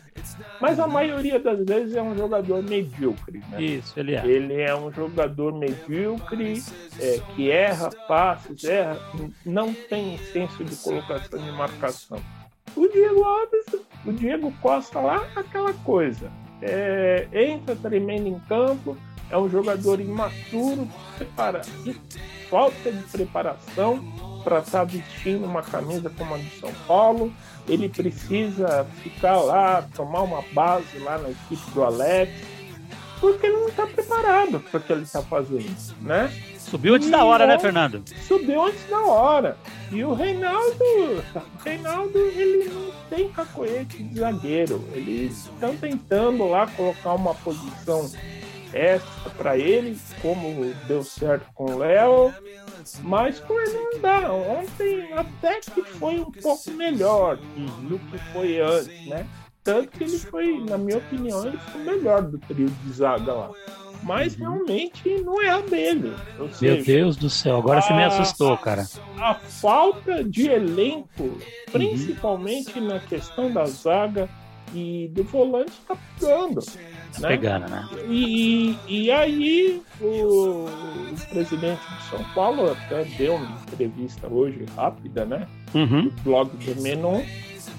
Mas 0.60 0.78
a 0.78 0.86
maioria 0.86 1.38
das 1.38 1.64
vezes 1.64 1.96
é 1.96 2.02
um 2.02 2.16
jogador 2.16 2.62
medíocre, 2.62 3.42
né? 3.50 3.60
Isso, 3.60 3.98
ele 3.98 4.14
é. 4.14 4.24
Ele 4.24 4.60
é 4.60 4.74
um 4.74 4.92
jogador 4.92 5.52
medíocre, 5.58 6.62
é, 7.00 7.20
que 7.34 7.50
erra 7.50 7.90
passes, 8.06 8.62
erra, 8.62 8.98
não 9.44 9.74
tem 9.74 10.16
senso 10.18 10.62
de 10.62 10.76
colocação 10.76 11.42
de 11.42 11.50
marcação. 11.52 12.20
O 12.76 12.86
Diego 12.86 13.24
Alves, 13.24 13.66
o 14.06 14.12
Diego 14.12 14.52
Costa 14.60 15.00
lá, 15.00 15.26
aquela 15.34 15.72
coisa. 15.72 16.30
É, 16.60 17.28
entra 17.32 17.74
tremendo 17.76 18.28
em 18.28 18.38
campo, 18.40 18.96
é 19.30 19.38
um 19.38 19.48
jogador 19.48 20.00
imaturo, 20.00 20.88
prepara, 21.16 21.62
falta 22.50 22.90
de 22.90 23.02
preparação 23.04 24.02
para 24.42 24.60
estar 24.60 24.78
tá 24.78 24.84
vestindo 24.84 25.44
uma 25.44 25.62
camisa 25.62 26.10
como 26.10 26.34
a 26.34 26.38
do 26.38 26.50
São 26.60 26.72
Paulo. 26.86 27.32
Ele 27.68 27.88
precisa 27.88 28.86
ficar 29.02 29.36
lá, 29.36 29.86
tomar 29.94 30.22
uma 30.22 30.42
base 30.52 30.98
lá 31.00 31.18
na 31.18 31.30
equipe 31.30 31.70
do 31.72 31.84
Alex, 31.84 32.32
porque 33.20 33.46
ele 33.46 33.56
não 33.56 33.68
está 33.68 33.86
preparado 33.86 34.60
para 34.60 34.78
o 34.78 34.82
que 34.82 34.92
ele 34.92 35.02
está 35.02 35.22
fazendo, 35.22 35.94
né? 36.00 36.32
Subiu 36.58 36.94
antes 36.94 37.08
e 37.08 37.10
da 37.10 37.24
hora, 37.24 37.46
né, 37.46 37.58
Fernando? 37.58 38.02
Subiu 38.26 38.62
antes 38.62 38.88
da 38.90 39.00
hora. 39.00 39.56
E 39.90 40.04
o 40.04 40.12
Reinaldo, 40.12 40.84
o 40.84 41.22
Reinaldo, 41.64 42.18
ele 42.18 42.68
não 42.68 42.92
tem 43.08 43.30
cacoete 43.30 44.02
de 44.02 44.20
zagueiro. 44.20 44.84
Eles 44.92 45.46
estão 45.46 45.74
tentando 45.76 46.46
lá 46.46 46.66
colocar 46.66 47.14
uma 47.14 47.34
posição 47.34 48.10
extra 48.72 49.30
para 49.36 49.56
ele, 49.56 49.98
como 50.20 50.72
deu 50.86 51.02
certo 51.02 51.46
com 51.54 51.66
o 51.72 51.78
Léo, 51.78 52.32
mas 53.02 53.40
com 53.40 53.58
ele 53.60 53.72
não 53.72 54.00
dá. 54.00 54.32
Ontem 54.32 55.12
até 55.12 55.60
que 55.60 55.82
foi 55.82 56.18
um 56.18 56.30
pouco 56.30 56.70
melhor 56.72 57.36
do 57.36 57.98
que 57.98 58.18
foi 58.32 58.60
antes, 58.60 59.06
né? 59.06 59.26
Tanto 59.62 59.88
que 59.90 60.04
ele 60.04 60.18
foi, 60.18 60.64
na 60.64 60.78
minha 60.78 60.98
opinião, 60.98 61.46
ele 61.46 61.58
foi 61.58 61.82
melhor 61.82 62.22
do 62.22 62.38
trio 62.38 62.68
de 62.68 62.92
zaga 62.92 63.32
lá. 63.32 63.50
Mas 64.02 64.34
uhum. 64.34 64.40
realmente 64.40 65.08
não 65.22 65.42
é 65.42 65.50
a 65.50 65.60
dele. 65.60 66.14
Ou 66.38 66.50
seja, 66.50 66.74
Meu 66.74 66.84
Deus 66.84 67.16
do 67.16 67.28
céu, 67.28 67.58
agora 67.58 67.80
a, 67.80 67.82
você 67.82 67.92
me 67.92 68.04
assustou, 68.04 68.56
cara. 68.56 68.86
A, 69.18 69.34
falta 69.34 70.24
de 70.24 70.48
elenco, 70.48 71.24
uhum. 71.24 71.38
principalmente 71.70 72.78
uhum. 72.78 72.86
na 72.86 73.00
questão 73.00 73.52
da 73.52 73.66
zaga 73.66 74.28
e 74.74 75.08
do 75.12 75.24
volante, 75.24 75.70
está 75.70 75.96
pegando. 76.18 76.60
Tá 76.60 77.20
né? 77.20 77.28
pegando, 77.28 77.68
né? 77.68 77.88
E, 78.08 78.76
e 78.86 79.10
aí 79.10 79.82
o, 80.00 80.04
o, 80.04 80.68
presidente 81.30 81.80
de 81.80 82.02
São 82.10 82.24
Paulo 82.34 82.70
até 82.70 83.04
deu 83.04 83.34
uma 83.34 83.60
entrevista 83.62 84.26
hoje 84.28 84.64
rápida, 84.76 85.24
né? 85.24 85.46
Uhum. 85.74 86.04
No 86.04 86.10
blog 86.22 86.50
do 86.56 86.82
Menon, 86.82 87.22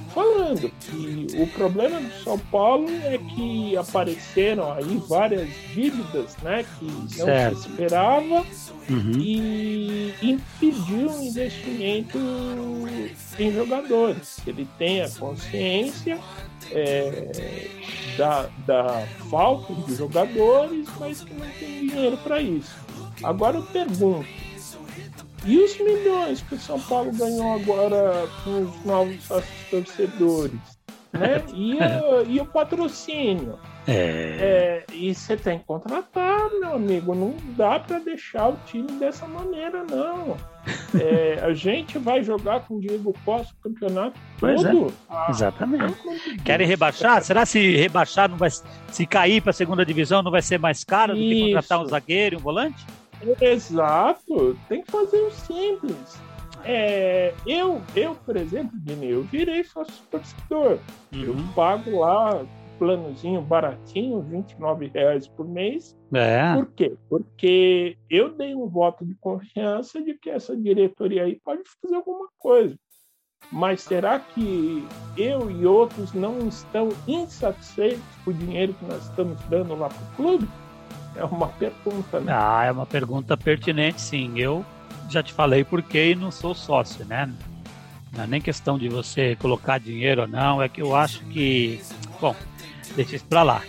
falando 0.09 0.71
que 0.79 1.27
o 1.37 1.47
problema 1.47 1.99
do 1.99 2.11
São 2.23 2.37
Paulo 2.37 2.87
é 3.03 3.17
que 3.17 3.77
apareceram 3.77 4.71
aí 4.73 5.01
várias 5.07 5.49
dívidas, 5.73 6.35
né? 6.43 6.65
Que 6.77 6.85
não 6.85 7.07
certo. 7.07 7.57
se 7.57 7.69
esperava 7.69 8.45
uhum. 8.89 9.11
e 9.17 10.13
impediu 10.21 11.09
o 11.09 11.23
investimento 11.23 12.17
em 13.37 13.53
jogadores. 13.53 14.39
Ele 14.45 14.67
tem 14.77 15.01
a 15.01 15.09
consciência 15.09 16.19
é, 16.71 17.67
da, 18.17 18.49
da 18.65 19.07
falta 19.29 19.73
de 19.73 19.95
jogadores, 19.95 20.87
mas 20.99 21.21
que 21.21 21.33
não 21.33 21.47
tem 21.59 21.87
dinheiro 21.87 22.17
para 22.17 22.41
isso. 22.41 22.75
Agora 23.23 23.57
eu 23.57 23.63
pergunto: 23.63 24.27
e 25.45 25.57
os 25.59 25.77
milhões 25.79 26.41
que 26.41 26.55
o 26.55 26.59
São 26.59 26.79
Paulo 26.79 27.11
ganhou 27.11 27.53
agora 27.53 28.27
com 28.43 28.61
os 28.61 28.85
novos 28.85 29.27
torcedores? 29.69 30.79
Né? 31.11 31.43
E, 31.53 31.75
o, 31.75 32.25
e 32.29 32.39
o 32.39 32.45
patrocínio? 32.45 33.57
É... 33.87 34.85
É, 34.89 34.93
e 34.93 35.13
você 35.15 35.35
tem 35.35 35.57
que 35.57 35.65
contratar, 35.65 36.49
meu 36.59 36.75
amigo. 36.75 37.15
Não 37.15 37.33
dá 37.57 37.79
para 37.79 37.97
deixar 37.99 38.49
o 38.49 38.57
time 38.65 38.91
dessa 38.99 39.27
maneira, 39.27 39.83
não. 39.89 40.37
É, 40.93 41.39
a 41.41 41.53
gente 41.53 41.97
vai 41.97 42.23
jogar 42.23 42.61
com 42.61 42.75
o 42.75 42.79
Diego 42.79 43.15
Costa 43.23 43.53
o 43.59 43.69
campeonato 43.69 44.19
pois 44.39 44.63
é. 44.63 44.71
todo. 44.71 44.89
É. 44.89 44.93
Ah, 45.09 45.27
Exatamente. 45.29 45.95
Querem 46.43 46.67
rebaixar? 46.67 47.23
Será 47.23 47.45
se 47.45 47.75
rebaixar 47.75 48.29
não 48.29 48.37
vai 48.37 48.49
se 48.51 49.05
cair 49.05 49.41
para 49.41 49.51
a 49.51 49.53
segunda 49.53 49.85
divisão 49.85 50.21
não 50.21 50.31
vai 50.31 50.41
ser 50.41 50.59
mais 50.59 50.83
caro 50.83 51.13
do 51.13 51.19
que 51.19 51.45
contratar 51.45 51.81
um 51.81 51.85
zagueiro 51.87 52.35
e 52.35 52.37
um 52.37 52.41
volante? 52.41 52.85
Exato. 53.41 54.57
Tem 54.67 54.81
que 54.81 54.91
fazer 54.91 55.21
o 55.21 55.31
simples. 55.31 56.19
É, 56.63 57.33
eu, 57.45 57.81
eu, 57.95 58.15
por 58.15 58.35
exemplo, 58.35 58.77
Dini, 58.79 59.11
eu 59.11 59.23
virei 59.23 59.63
sócio 59.63 60.03
torcedor. 60.11 60.79
Uhum. 61.13 61.23
Eu 61.23 61.35
pago 61.55 61.99
lá 61.99 62.45
planozinho 62.79 63.41
baratinho, 63.41 64.21
29 64.21 64.87
reais 64.87 65.27
por 65.27 65.47
mês. 65.47 65.95
É. 66.13 66.55
Por 66.55 66.67
quê? 66.71 66.95
Porque 67.09 67.97
eu 68.09 68.29
dei 68.29 68.55
um 68.55 68.67
voto 68.67 69.05
de 69.05 69.13
confiança 69.15 70.01
de 70.01 70.13
que 70.13 70.29
essa 70.29 70.55
diretoria 70.55 71.25
aí 71.25 71.39
pode 71.43 71.61
fazer 71.81 71.95
alguma 71.95 72.29
coisa. 72.37 72.75
Mas 73.51 73.81
será 73.81 74.19
que 74.19 74.85
eu 75.17 75.49
e 75.49 75.65
outros 75.65 76.13
não 76.13 76.47
estão 76.47 76.89
insatisfeitos 77.07 78.03
com 78.23 78.31
o 78.31 78.33
dinheiro 78.33 78.73
que 78.73 78.85
nós 78.85 79.03
estamos 79.05 79.39
dando 79.49 79.75
lá 79.75 79.89
para 79.89 80.03
o 80.03 80.15
clube? 80.15 80.47
É 81.15 81.23
uma 81.23 81.47
pergunta, 81.47 82.19
né? 82.19 82.33
Ah, 82.35 82.63
é 82.65 82.71
uma 82.71 82.85
pergunta 82.85 83.35
pertinente, 83.35 84.01
sim. 84.01 84.39
Eu 84.39 84.65
já 85.09 85.23
te 85.23 85.33
falei 85.33 85.63
por 85.63 85.81
quê 85.81 86.11
e 86.11 86.15
não 86.15 86.31
sou 86.31 86.53
sócio, 86.53 87.05
né? 87.05 87.31
Não 88.13 88.23
é 88.23 88.27
nem 88.27 88.41
questão 88.41 88.77
de 88.77 88.89
você 88.89 89.35
colocar 89.35 89.79
dinheiro 89.79 90.21
ou 90.21 90.27
não, 90.27 90.61
é 90.61 90.69
que 90.69 90.81
eu 90.81 90.95
acho 90.95 91.23
que, 91.25 91.79
bom, 92.19 92.35
deixa 92.95 93.15
isso 93.15 93.25
para 93.25 93.43
lá. 93.43 93.61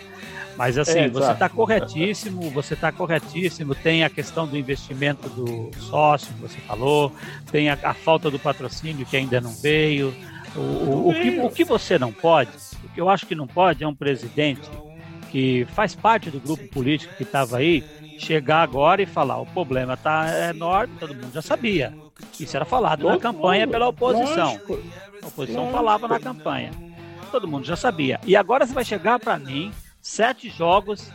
Mas 0.57 0.77
assim, 0.77 0.99
é, 0.99 1.09
você 1.09 1.31
está 1.31 1.49
corretíssimo, 1.49 2.49
você 2.51 2.73
está 2.73 2.91
corretíssimo. 2.91 3.73
Tem 3.73 4.03
a 4.03 4.09
questão 4.09 4.45
do 4.45 4.57
investimento 4.57 5.27
do 5.29 5.71
sócio 5.79 6.33
que 6.33 6.41
você 6.41 6.59
falou, 6.59 7.11
tem 7.51 7.69
a, 7.69 7.77
a 7.81 7.93
falta 7.93 8.29
do 8.29 8.37
patrocínio 8.37 9.05
que 9.05 9.17
ainda 9.17 9.39
não 9.39 9.51
veio. 9.51 10.13
O, 10.55 10.59
o, 10.59 11.09
o, 11.09 11.13
que, 11.13 11.39
o 11.39 11.49
que 11.49 11.63
você 11.63 11.97
não 11.97 12.11
pode, 12.11 12.51
o 12.83 12.89
que 12.89 12.99
eu 12.99 13.09
acho 13.09 13.25
que 13.25 13.33
não 13.33 13.47
pode 13.47 13.83
é 13.83 13.87
um 13.87 13.95
presidente 13.95 14.69
que 15.31 15.65
faz 15.73 15.95
parte 15.95 16.29
do 16.29 16.39
grupo 16.39 16.67
político 16.67 17.15
que 17.15 17.23
estava 17.23 17.57
aí, 17.57 17.83
chegar 18.19 18.61
agora 18.61 19.01
e 19.01 19.05
falar 19.05 19.39
o 19.39 19.45
problema 19.45 19.93
está 19.93 20.49
enorme, 20.49 20.93
todo 20.99 21.15
mundo 21.15 21.31
já 21.33 21.41
sabia. 21.41 21.93
Isso 22.39 22.55
era 22.55 22.65
falado 22.65 23.03
todo 23.03 23.11
na 23.11 23.17
campanha 23.17 23.65
mundo, 23.65 23.71
pela 23.71 23.87
oposição. 23.87 24.51
Lógico, 24.51 24.79
a 25.23 25.27
oposição 25.27 25.61
lógico. 25.61 25.77
falava 25.77 26.07
na 26.07 26.19
campanha. 26.19 26.71
Todo 27.31 27.47
mundo 27.47 27.65
já 27.65 27.77
sabia. 27.77 28.19
E 28.25 28.35
agora 28.35 28.67
você 28.67 28.73
vai 28.73 28.83
chegar 28.83 29.19
para 29.19 29.39
mim, 29.39 29.71
sete 30.01 30.49
jogos, 30.49 31.09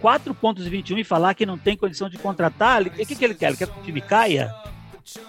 4 0.00 0.34
pontos 0.34 0.66
21 0.66 0.98
e 0.98 1.04
falar 1.04 1.32
que 1.32 1.46
não 1.46 1.56
tem 1.56 1.78
condição 1.78 2.10
de 2.10 2.18
contratar. 2.18 2.82
O 2.82 2.90
que, 2.90 3.16
que 3.16 3.24
ele 3.24 3.34
quer? 3.34 3.48
Ele 3.48 3.56
quer 3.56 3.66
que 3.66 3.80
o 3.80 3.82
time 3.82 4.02
caia? 4.02 4.54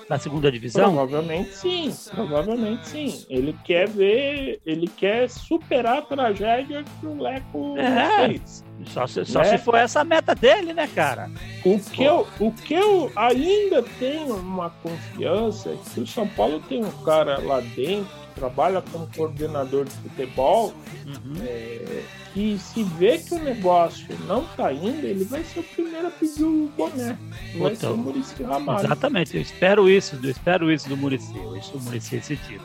Na 0.09 0.17
segunda 0.17 0.51
divisão? 0.51 0.93
Provavelmente 0.93 1.53
sim, 1.55 1.93
provavelmente 2.11 2.87
sim. 2.87 3.25
Ele 3.29 3.55
quer 3.63 3.87
ver, 3.87 4.61
ele 4.65 4.87
quer 4.87 5.29
superar 5.29 5.99
a 5.99 6.01
tragédia 6.01 6.83
que 6.99 7.05
o 7.05 7.21
Leco 7.21 7.77
é, 7.77 8.27
fez. 8.27 8.63
Só, 8.85 9.07
se, 9.07 9.25
só 9.25 9.39
né? 9.39 9.45
se 9.45 9.57
for 9.57 9.75
essa 9.75 10.01
a 10.01 10.03
meta 10.03 10.35
dele, 10.35 10.73
né, 10.73 10.87
cara? 10.87 11.29
O 11.63 11.79
que, 11.79 12.03
eu, 12.03 12.27
o 12.39 12.51
que 12.51 12.73
eu 12.73 13.11
ainda 13.15 13.83
tenho 13.99 14.35
uma 14.35 14.69
confiança 14.69 15.69
é 15.69 15.77
que 15.93 16.01
o 16.01 16.07
São 16.07 16.27
Paulo 16.27 16.59
tem 16.61 16.83
um 16.83 16.91
cara 17.03 17.39
lá 17.39 17.59
dentro 17.61 18.24
trabalha 18.35 18.81
como 18.81 19.07
coordenador 19.15 19.85
de 19.85 19.91
futebol. 19.91 20.73
Uhum. 21.05 21.35
É, 21.41 22.03
que 22.35 22.59
se 22.59 22.83
vê 22.83 23.17
que 23.17 23.33
o 23.33 23.39
negócio 23.39 24.05
não 24.27 24.45
tá 24.57 24.71
indo, 24.73 25.05
ele 25.05 25.23
vai 25.23 25.41
ser 25.45 25.61
o 25.61 25.63
primeiro 25.63 26.07
a 26.07 26.11
pedir 26.11 26.43
o 26.43 26.69
boné. 26.75 27.17
Vai 27.57 27.71
então, 27.71 27.75
ser 27.75 27.87
o 27.87 27.97
Murici 27.97 28.43
Ramalho. 28.43 28.85
Exatamente, 28.85 29.37
eu 29.37 29.41
espero 29.41 29.89
isso, 29.89 30.19
eu 30.21 30.29
espero 30.29 30.69
isso 30.69 30.89
do 30.89 30.97
Murici, 30.97 31.33
eu 31.33 31.55
espero 31.55 31.79
o 31.79 31.81
Murici 31.83 32.17
esse 32.17 32.35
tiro. 32.35 32.63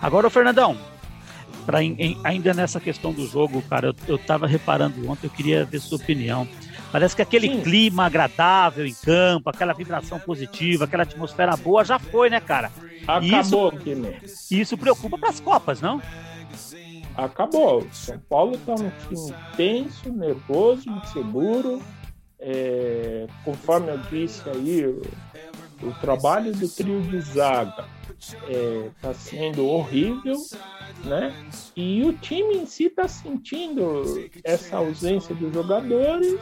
Agora, 0.00 0.28
o 0.28 0.30
Fernandão, 0.30 0.78
pra, 1.66 1.82
em, 1.82 2.16
ainda 2.22 2.54
nessa 2.54 2.78
questão 2.78 3.12
do 3.12 3.26
jogo, 3.26 3.60
cara, 3.62 3.88
eu, 3.88 3.94
eu 4.06 4.18
tava 4.18 4.46
reparando 4.46 5.10
ontem, 5.10 5.26
eu 5.26 5.30
queria 5.30 5.64
ver 5.64 5.80
sua 5.80 5.98
opinião. 5.98 6.46
Parece 6.92 7.16
que 7.16 7.22
aquele 7.22 7.48
Sim. 7.48 7.62
clima 7.62 8.04
agradável 8.04 8.86
em 8.86 8.94
campo, 8.94 9.48
aquela 9.48 9.72
vibração 9.72 10.20
positiva, 10.20 10.84
aquela 10.84 11.02
atmosfera 11.02 11.56
boa 11.56 11.84
já 11.84 11.98
foi, 11.98 12.28
né, 12.28 12.38
cara? 12.38 12.70
Acabou, 13.08 13.72
isso, 14.22 14.54
isso 14.54 14.78
preocupa 14.78 15.18
para 15.18 15.30
as 15.30 15.40
Copas, 15.40 15.80
não? 15.80 16.00
acabou. 17.16 17.86
São 17.92 18.18
Paulo 18.28 18.54
está 18.54 18.72
um 18.72 18.90
time 19.08 19.34
tenso, 19.56 20.12
nervoso, 20.12 20.88
inseguro. 20.90 21.82
É, 22.38 23.26
conforme 23.44 23.90
eu 23.90 23.98
disse 23.98 24.42
aí, 24.48 24.84
o, 24.86 25.02
o 25.82 25.92
trabalho 26.00 26.52
do 26.52 26.68
trio 26.68 27.00
de 27.02 27.20
zaga 27.20 27.86
está 28.18 28.38
é, 28.48 28.90
tá 29.00 29.14
sendo 29.14 29.66
horrível, 29.66 30.36
né? 31.04 31.32
E 31.76 32.02
o 32.04 32.12
time 32.14 32.56
em 32.56 32.66
si 32.66 32.84
está 32.84 33.06
sentindo 33.06 34.28
essa 34.42 34.76
ausência 34.76 35.34
dos 35.34 35.52
jogadores 35.52 36.40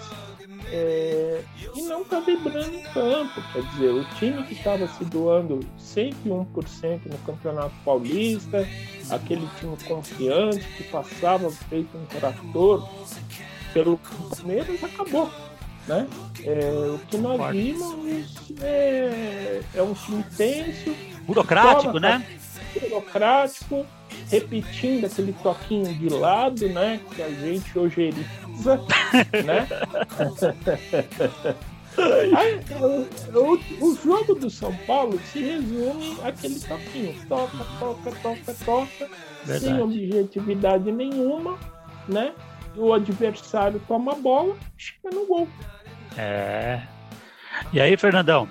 é, 0.72 1.42
e 1.74 1.82
não 1.82 2.02
está 2.02 2.20
vibrando 2.20 2.74
em 2.74 2.82
campo. 2.82 3.42
Quer 3.52 3.62
dizer, 3.62 3.90
o 3.90 4.04
time 4.16 4.42
que 4.44 4.54
estava 4.54 4.86
se 4.86 5.04
doando 5.04 5.60
101% 5.78 7.00
no 7.06 7.18
Campeonato 7.18 7.74
Paulista, 7.84 8.66
aquele 9.10 9.48
time 9.58 9.76
confiante 9.86 10.60
que 10.76 10.84
passava 10.84 11.50
feito 11.50 11.96
um 11.96 12.04
trator 12.06 12.88
pelo 13.72 13.98
Palmeiras, 13.98 14.82
acabou. 14.82 15.30
Né? 15.86 16.06
É, 16.44 16.94
o 16.94 16.98
que 17.06 17.16
nós 17.16 17.50
vimos 17.50 18.36
é, 18.62 19.62
é 19.74 19.82
um 19.82 19.94
time 19.94 20.22
tenso, 20.36 20.94
burocrático, 21.26 21.98
né? 21.98 22.24
Burocrático, 22.78 23.86
repetindo 24.30 25.06
aquele 25.06 25.32
toquinho 25.32 25.94
de 25.94 26.08
lado, 26.08 26.68
né? 26.68 27.00
Que 27.14 27.22
a 27.22 27.30
gente 27.30 27.78
ojeriza, 27.78 28.80
né? 29.44 29.66
Aí, 32.36 32.60
o, 33.34 33.84
o, 33.84 33.96
jogo 33.96 34.34
do 34.34 34.48
São 34.48 34.74
Paulo 34.86 35.18
se 35.32 35.40
resume 35.40 36.16
àquele 36.22 36.60
toquinho. 36.60 37.14
Toca, 37.28 37.58
toca, 37.78 38.10
toca, 38.22 38.54
toca, 38.64 39.10
Verdade. 39.44 39.64
sem 39.64 39.80
objetividade 39.80 40.92
nenhuma, 40.92 41.58
né? 42.08 42.32
O 42.76 42.92
adversário 42.92 43.82
toma 43.88 44.12
a 44.12 44.14
bola, 44.14 44.56
chega 44.76 45.10
no 45.12 45.26
gol. 45.26 45.48
É. 46.16 46.82
E 47.72 47.80
aí, 47.80 47.96
Fernandão? 47.96 48.48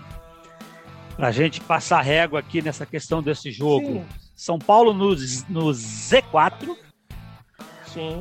Pra 1.20 1.32
gente 1.32 1.60
passar 1.60 2.00
régua 2.00 2.40
aqui 2.40 2.62
nessa 2.62 2.86
questão 2.86 3.22
desse 3.22 3.52
jogo. 3.52 3.88
Sim. 3.88 4.06
São 4.34 4.58
Paulo 4.58 4.94
no, 4.94 5.10
no 5.50 5.66
Z4. 5.66 6.78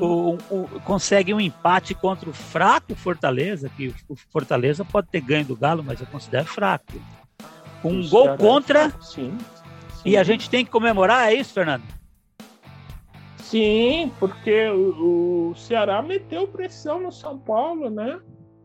O, 0.00 0.36
o, 0.50 0.80
consegue 0.80 1.32
um 1.32 1.40
empate 1.40 1.94
contra 1.94 2.28
o 2.28 2.32
fraco 2.32 2.96
Fortaleza, 2.96 3.68
que 3.68 3.94
o 4.08 4.16
Fortaleza 4.16 4.84
pode 4.84 5.06
ter 5.10 5.20
ganho 5.20 5.44
do 5.44 5.54
Galo, 5.54 5.84
mas 5.84 6.00
eu 6.00 6.08
considero 6.08 6.46
fraco. 6.46 7.00
Um 7.84 8.08
gol 8.08 8.36
contra. 8.36 8.90
Sim, 9.00 9.38
sim. 9.94 10.02
E 10.04 10.16
a 10.16 10.24
gente 10.24 10.50
tem 10.50 10.64
que 10.64 10.70
comemorar, 10.72 11.28
é 11.28 11.34
isso, 11.34 11.54
Fernando? 11.54 11.84
Sim, 13.36 14.10
porque 14.18 14.66
o, 14.70 15.50
o 15.50 15.54
Ceará 15.54 16.02
meteu 16.02 16.48
pressão 16.48 17.00
no 17.00 17.12
São 17.12 17.38
Paulo, 17.38 17.90
né? 17.90 18.18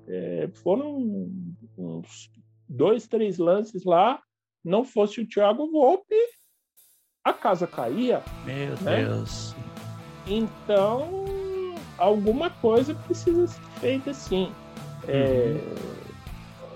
É, 0.08 0.50
foram 0.64 1.30
uns 1.78 2.33
dois, 2.68 3.08
três 3.08 3.38
lances 3.38 3.84
lá. 3.84 4.22
Não 4.64 4.84
fosse 4.84 5.20
o 5.20 5.28
Thiago 5.28 5.70
Volpe, 5.70 6.16
a 7.24 7.34
casa 7.34 7.68
caía. 7.68 8.24
Meu 8.46 8.76
né? 8.82 9.04
Deus. 9.04 9.56
Então, 10.28 11.26
alguma 11.98 12.50
coisa 12.50 12.96
precisa 12.96 13.48
ser 13.48 13.62
feita 13.80 14.12
assim. 14.12 14.52
É, 15.06 15.60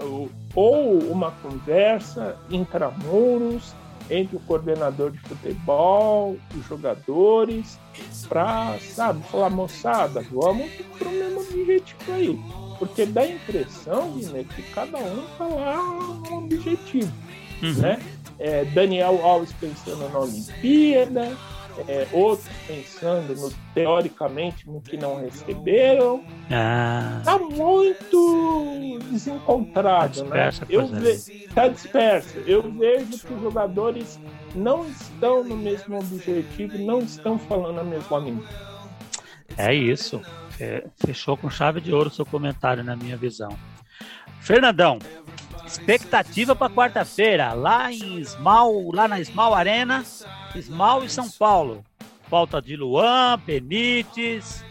uhum. 0.01 0.29
ou 0.53 0.99
uma 1.09 1.31
conversa 1.31 2.37
intramuros 2.49 3.73
entre 4.09 4.35
o 4.35 4.39
coordenador 4.41 5.11
de 5.11 5.19
futebol, 5.19 6.37
os 6.55 6.65
jogadores, 6.65 7.79
para, 8.27 8.77
sabe, 8.79 9.21
falar, 9.23 9.49
moçada, 9.49 10.21
vamos 10.31 10.69
para 10.97 11.07
o 11.07 11.11
mesmo 11.11 11.39
objetivo 11.39 12.11
aí. 12.13 12.66
Porque 12.79 13.05
dá 13.05 13.21
a 13.21 13.27
impressão, 13.27 14.15
né, 14.15 14.45
que 14.55 14.61
cada 14.73 14.97
um 14.97 15.25
está 15.25 15.45
lá 15.45 15.77
no 15.77 16.37
objetivo, 16.37 17.11
uhum. 17.61 17.73
né? 17.73 17.99
é, 18.39 18.65
Daniel 18.65 19.19
Alves 19.23 19.51
pensando 19.53 20.09
na 20.09 20.19
Olimpíada, 20.19 21.35
é, 21.87 22.07
outros 22.11 22.47
pensando 22.65 23.35
no, 23.35 23.51
teoricamente 23.73 24.67
no 24.67 24.81
que 24.81 24.97
não 24.97 25.21
receberam. 25.21 26.23
Ah. 26.49 27.21
Tá 27.23 27.37
muito 27.37 28.99
desencontrado, 29.11 30.23
tá 30.23 30.35
né? 30.35 30.49
Eu 30.69 30.87
ve... 30.87 31.47
Tá 31.53 31.67
disperso. 31.67 32.37
Eu 32.45 32.63
vejo 32.71 33.19
que 33.19 33.33
os 33.33 33.41
jogadores 33.41 34.19
não 34.55 34.87
estão 34.87 35.43
no 35.43 35.55
mesmo 35.55 35.99
objetivo, 35.99 36.77
não 36.79 36.99
estão 36.99 37.37
falando 37.37 37.79
a 37.79 37.83
mesma 37.83 38.17
língua. 38.19 38.45
É 39.55 39.73
isso. 39.73 40.21
É, 40.59 40.85
fechou 40.97 41.37
com 41.37 41.49
chave 41.49 41.79
de 41.79 41.93
ouro 41.93 42.09
seu 42.09 42.25
comentário, 42.25 42.83
na 42.83 42.95
minha 42.95 43.15
visão. 43.15 43.57
Fernandão, 44.41 44.99
Expectativa 45.67 46.55
para 46.55 46.73
quarta-feira, 46.73 47.51
lá 47.51 47.91
em 47.91 48.23
Small, 48.23 48.89
lá 48.93 49.05
na 49.05 49.21
Small 49.21 49.53
Arena, 49.53 50.01
Small 50.55 51.03
e 51.03 51.09
São 51.09 51.29
Paulo. 51.29 51.83
Falta 52.29 52.61
de 52.61 52.77
Luan, 52.77 53.37
Penites, 53.45 54.63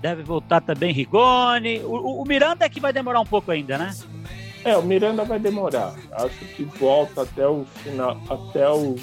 deve 0.00 0.24
voltar 0.24 0.60
também 0.60 0.92
Rigoni. 0.92 1.78
O, 1.84 2.20
o, 2.20 2.24
Miranda 2.24 2.66
é 2.66 2.68
que 2.68 2.80
vai 2.80 2.92
demorar 2.92 3.20
um 3.20 3.26
pouco 3.26 3.52
ainda, 3.52 3.78
né? 3.78 3.94
É, 4.64 4.76
o 4.76 4.82
Miranda 4.82 5.24
vai 5.24 5.38
demorar. 5.38 5.94
Acho 6.10 6.44
que 6.56 6.64
volta 6.64 7.22
até 7.22 7.46
o 7.46 7.64
final, 7.76 8.20
até 8.28 8.68
o 8.68 8.96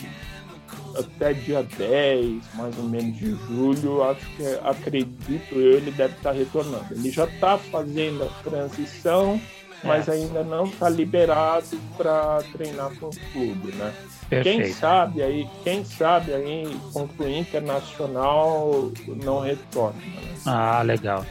até 0.98 1.34
dia 1.34 1.64
10, 1.64 2.44
mais 2.56 2.78
ou 2.78 2.84
menos 2.86 3.18
de 3.18 3.32
julho, 3.48 4.04
acho 4.04 4.26
que 4.36 4.46
acredito 4.64 5.56
eu, 5.56 5.78
ele 5.78 5.92
deve 5.92 6.16
estar 6.16 6.32
retornando. 6.32 6.86
Ele 6.92 7.12
já 7.12 7.26
está 7.26 7.58
fazendo 7.58 8.24
a 8.24 8.28
transição 8.44 9.40
mas 9.84 10.08
é. 10.08 10.14
ainda 10.14 10.44
não 10.44 10.66
está 10.66 10.90
liberado 10.90 11.78
para 11.98 12.44
treinar 12.52 12.92
com 13.00 13.08
o 13.08 13.32
clube, 13.32 13.72
né? 13.74 13.94
Perfeito. 14.30 14.62
Quem 14.64 14.74
sabe 14.74 15.24
aí, 15.24 15.48
quem 15.64 15.86
sabe 15.86 16.34
aí 16.34 16.80
contra 16.94 17.24
o 17.24 17.30
Internacional 17.30 18.92
não 19.24 19.40
retorna. 19.40 20.00
Né? 20.00 20.36
Ah, 20.46 20.82
legal. 20.84 21.26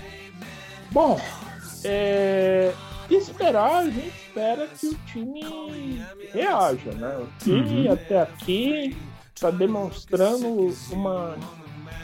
Bom, 0.90 1.21
é, 1.85 2.73
esperar, 3.11 3.83
a 3.83 3.85
gente 3.85 4.09
espera 4.09 4.66
que 4.66 4.87
o 4.88 4.94
time 5.07 6.03
reaja, 6.33 6.90
né? 6.92 7.16
O 7.18 7.44
time 7.44 7.87
uhum. 7.87 7.92
até 7.92 8.23
aqui 8.23 8.97
está 9.38 9.51
demonstrando 9.51 10.74
uma 10.90 11.37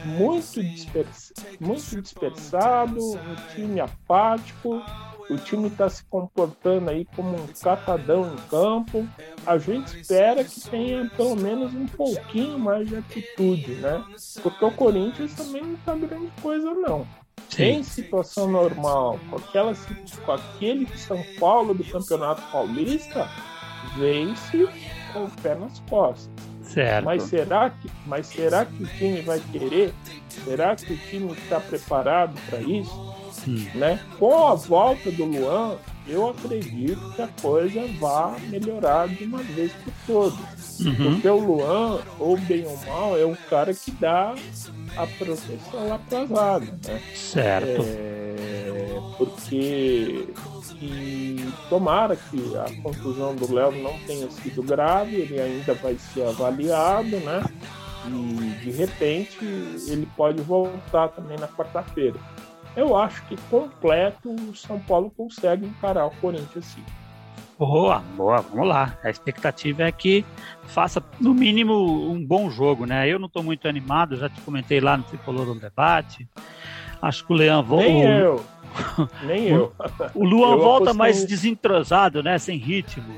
muito, 0.04 0.62
dispers... 0.62 1.32
muito 1.60 2.00
dispersado, 2.00 3.00
um 3.00 3.54
time 3.54 3.80
apático. 3.80 4.82
O 5.30 5.36
time 5.38 5.68
está 5.68 5.88
se 5.88 6.04
comportando 6.04 6.90
aí 6.90 7.06
como 7.16 7.34
um 7.34 7.46
catadão 7.46 8.34
em 8.34 8.48
campo. 8.48 9.08
A 9.46 9.56
gente 9.56 9.98
espera 9.98 10.44
que 10.44 10.60
tenha 10.68 11.10
pelo 11.16 11.34
menos 11.34 11.74
um 11.74 11.86
pouquinho 11.86 12.58
mais 12.58 12.86
de 12.86 12.96
atitude, 12.96 13.72
né? 13.76 14.04
Porque 14.42 14.64
o 14.64 14.70
Corinthians 14.70 15.32
também 15.34 15.62
não 15.62 15.74
está 15.74 15.94
grande 15.94 16.30
coisa, 16.42 16.74
não. 16.74 17.06
Sim. 17.48 17.62
Em 17.64 17.82
situação 17.82 18.50
normal, 18.50 19.18
com, 19.30 19.36
aquela, 19.36 19.74
com 20.24 20.32
aquele 20.32 20.86
São 20.98 21.22
Paulo 21.40 21.72
do 21.72 21.84
Campeonato 21.84 22.42
Paulista, 22.52 23.28
vence 23.96 24.68
com 25.12 25.24
o 25.24 25.30
pé 25.42 25.54
nas 25.54 25.80
costas. 25.88 26.53
Certo. 26.64 27.04
Mas 27.04 27.22
será 27.24 27.70
que, 27.70 27.90
mas 28.06 28.26
será 28.26 28.64
que 28.64 28.82
o 28.82 28.86
time 28.86 29.20
vai 29.22 29.40
querer? 29.52 29.94
Será 30.44 30.74
que 30.74 30.92
o 30.92 30.96
time 30.96 31.32
está 31.32 31.60
preparado 31.60 32.34
para 32.48 32.60
isso? 32.60 33.14
Hum. 33.46 33.66
Né? 33.74 34.00
Com 34.18 34.46
a 34.48 34.54
volta 34.54 35.10
do 35.10 35.24
Luan, 35.24 35.76
eu 36.06 36.28
acredito 36.28 37.12
que 37.14 37.22
a 37.22 37.28
coisa 37.40 37.80
vai 37.98 38.40
melhorar 38.48 39.08
de 39.08 39.24
uma 39.24 39.42
vez 39.42 39.72
por 39.72 39.92
todas. 40.06 40.80
Uhum. 40.80 41.14
Porque 41.14 41.28
o 41.28 41.38
Luan, 41.38 42.00
ou 42.18 42.36
bem 42.36 42.66
ou 42.66 42.76
mal, 42.86 43.18
é 43.18 43.24
o 43.24 43.36
cara 43.48 43.72
que 43.72 43.90
dá 43.92 44.34
a 44.96 45.06
proteção 45.06 45.88
lá 45.88 45.98
para 46.08 46.26
zaga. 46.26 46.78
Né? 46.86 47.00
Certo. 47.14 47.82
É, 47.82 48.83
porque 49.16 50.28
e 50.80 51.36
tomara 51.68 52.16
que 52.16 52.56
a 52.56 52.82
contusão 52.82 53.34
do 53.34 53.52
Léo 53.52 53.72
não 53.72 53.98
tenha 54.00 54.30
sido 54.30 54.62
grave, 54.62 55.16
ele 55.16 55.40
ainda 55.40 55.74
vai 55.74 55.96
ser 55.96 56.26
avaliado, 56.26 57.16
né? 57.20 57.42
E 58.06 58.64
de 58.64 58.70
repente 58.70 59.38
ele 59.88 60.06
pode 60.16 60.42
voltar 60.42 61.08
também 61.08 61.38
na 61.38 61.48
quarta-feira. 61.48 62.18
Eu 62.76 62.96
acho 62.96 63.24
que 63.26 63.36
completo 63.48 64.30
o 64.30 64.54
São 64.54 64.78
Paulo 64.80 65.10
consegue 65.10 65.64
encarar 65.64 66.06
o 66.06 66.10
Corinthians 66.16 66.64
sim. 66.66 66.84
Boa, 67.56 68.00
boa, 68.16 68.38
vamos 68.38 68.66
lá. 68.66 68.98
A 69.04 69.10
expectativa 69.10 69.84
é 69.84 69.92
que 69.92 70.24
faça, 70.64 71.02
no 71.20 71.32
mínimo, 71.32 72.10
um 72.10 72.24
bom 72.24 72.50
jogo, 72.50 72.84
né? 72.84 73.08
Eu 73.08 73.18
não 73.18 73.26
estou 73.26 73.44
muito 73.44 73.68
animado, 73.68 74.16
já 74.16 74.28
te 74.28 74.40
comentei 74.40 74.80
lá 74.80 74.96
no 74.96 75.04
Tricolor 75.04 75.46
no 75.46 75.54
debate. 75.54 76.28
Acho 77.00 77.26
que 77.26 77.32
o 77.32 77.36
Leão 77.36 77.62
volta. 77.62 77.86
Nem 77.86 78.02
eu. 78.02 78.44
Nem 79.26 79.48
eu. 79.48 79.72
O 80.14 80.24
Luan 80.24 80.52
eu 80.52 80.58
volta 80.58 80.90
apostei... 80.90 80.98
mais 80.98 81.24
desentrosado, 81.24 82.22
né? 82.22 82.38
Sem 82.38 82.58
ritmo. 82.58 83.14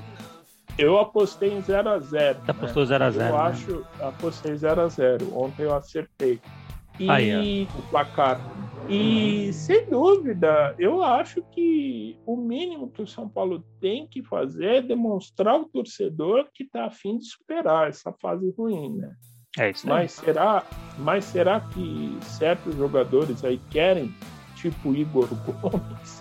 Eu 0.78 0.98
apostei 0.98 1.52
em 1.52 1.62
0x0. 1.62 2.00
Você 2.02 2.16
né? 2.16 2.36
apostou 2.46 2.84
0x0. 2.84 3.14
Eu 3.14 3.18
né? 3.18 3.32
acho, 3.32 3.86
apostei 4.00 4.52
0x0. 4.52 5.32
Ontem 5.32 5.62
eu 5.62 5.74
acertei. 5.74 6.40
E 6.98 7.10
Aí, 7.10 7.68
o 7.78 7.82
placar. 7.90 8.40
E 8.88 9.52
sem 9.52 9.88
dúvida, 9.88 10.74
eu 10.78 11.02
acho 11.02 11.42
que 11.50 12.18
o 12.24 12.36
mínimo 12.36 12.90
que 12.90 13.02
o 13.02 13.06
São 13.06 13.28
Paulo 13.28 13.64
tem 13.80 14.06
que 14.06 14.22
fazer 14.22 14.76
é 14.76 14.82
demonstrar 14.82 15.54
ao 15.54 15.64
torcedor 15.64 16.48
que 16.54 16.62
está 16.62 16.86
afim 16.86 17.18
de 17.18 17.26
superar 17.26 17.88
essa 17.88 18.12
fase 18.12 18.54
ruim, 18.56 18.96
né? 18.96 19.14
É 19.58 19.70
isso 19.70 19.88
mas 19.88 20.12
será, 20.12 20.62
mas 20.98 21.24
será 21.24 21.60
que 21.60 22.18
certos 22.20 22.76
jogadores 22.76 23.44
aí 23.44 23.60
querem 23.70 24.14
tipo 24.54 24.94
Igor 24.94 25.28
Gomes, 25.28 26.20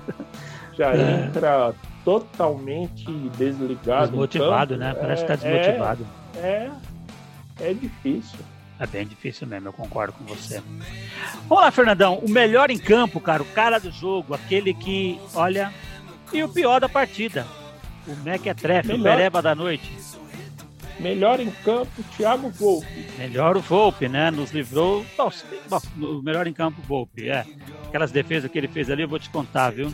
já 0.76 0.94
é. 0.94 1.26
entra 1.26 1.74
totalmente 2.04 3.10
desligado. 3.36 4.08
Desmotivado, 4.08 4.76
né? 4.76 4.94
Parece 4.94 5.22
que 5.24 5.28
tá 5.36 5.46
é, 5.46 5.58
desmotivado. 5.58 6.06
É, 6.36 6.70
é, 7.60 7.70
é 7.70 7.74
difícil. 7.74 8.38
É 8.80 8.86
bem 8.86 9.06
difícil 9.06 9.46
mesmo, 9.46 9.68
eu 9.68 9.72
concordo 9.72 10.12
com 10.12 10.24
você. 10.24 10.62
Vamos 11.48 11.64
lá, 11.64 11.70
Fernandão. 11.70 12.18
O 12.18 12.30
melhor 12.30 12.70
em 12.70 12.78
campo, 12.78 13.20
cara, 13.20 13.42
o 13.42 13.46
cara 13.46 13.80
do 13.80 13.90
jogo, 13.90 14.34
aquele 14.34 14.72
que, 14.72 15.20
olha, 15.34 15.72
e 16.32 16.42
o 16.44 16.48
pior 16.48 16.80
da 16.80 16.88
partida. 16.88 17.44
O 18.06 18.14
Mequetrefe, 18.22 18.92
o 18.92 19.02
Pereba 19.02 19.42
da 19.42 19.54
noite. 19.54 19.92
Melhor 21.00 21.38
em 21.38 21.50
campo, 21.64 22.02
Thiago 22.16 22.50
Volpe. 22.50 23.06
Melhor 23.16 23.56
o 23.56 23.60
Volpe, 23.60 24.08
né? 24.08 24.30
Nos 24.30 24.50
livrou. 24.50 25.04
O 26.00 26.22
melhor 26.22 26.46
em 26.46 26.52
campo, 26.52 26.82
Volpe, 26.82 27.28
é. 27.28 27.46
Aquelas 27.86 28.10
defesas 28.10 28.50
que 28.50 28.58
ele 28.58 28.68
fez 28.68 28.90
ali, 28.90 29.02
eu 29.02 29.08
vou 29.08 29.18
te 29.18 29.30
contar, 29.30 29.70
viu? 29.70 29.92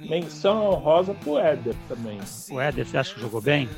Menção 0.00 0.70
honrosa 0.70 1.14
pro 1.14 1.38
Éder 1.38 1.74
também. 1.88 2.18
O 2.50 2.60
Éder, 2.60 2.86
você 2.86 2.98
acha 2.98 3.14
que 3.14 3.20
jogou 3.20 3.40
bem? 3.40 3.68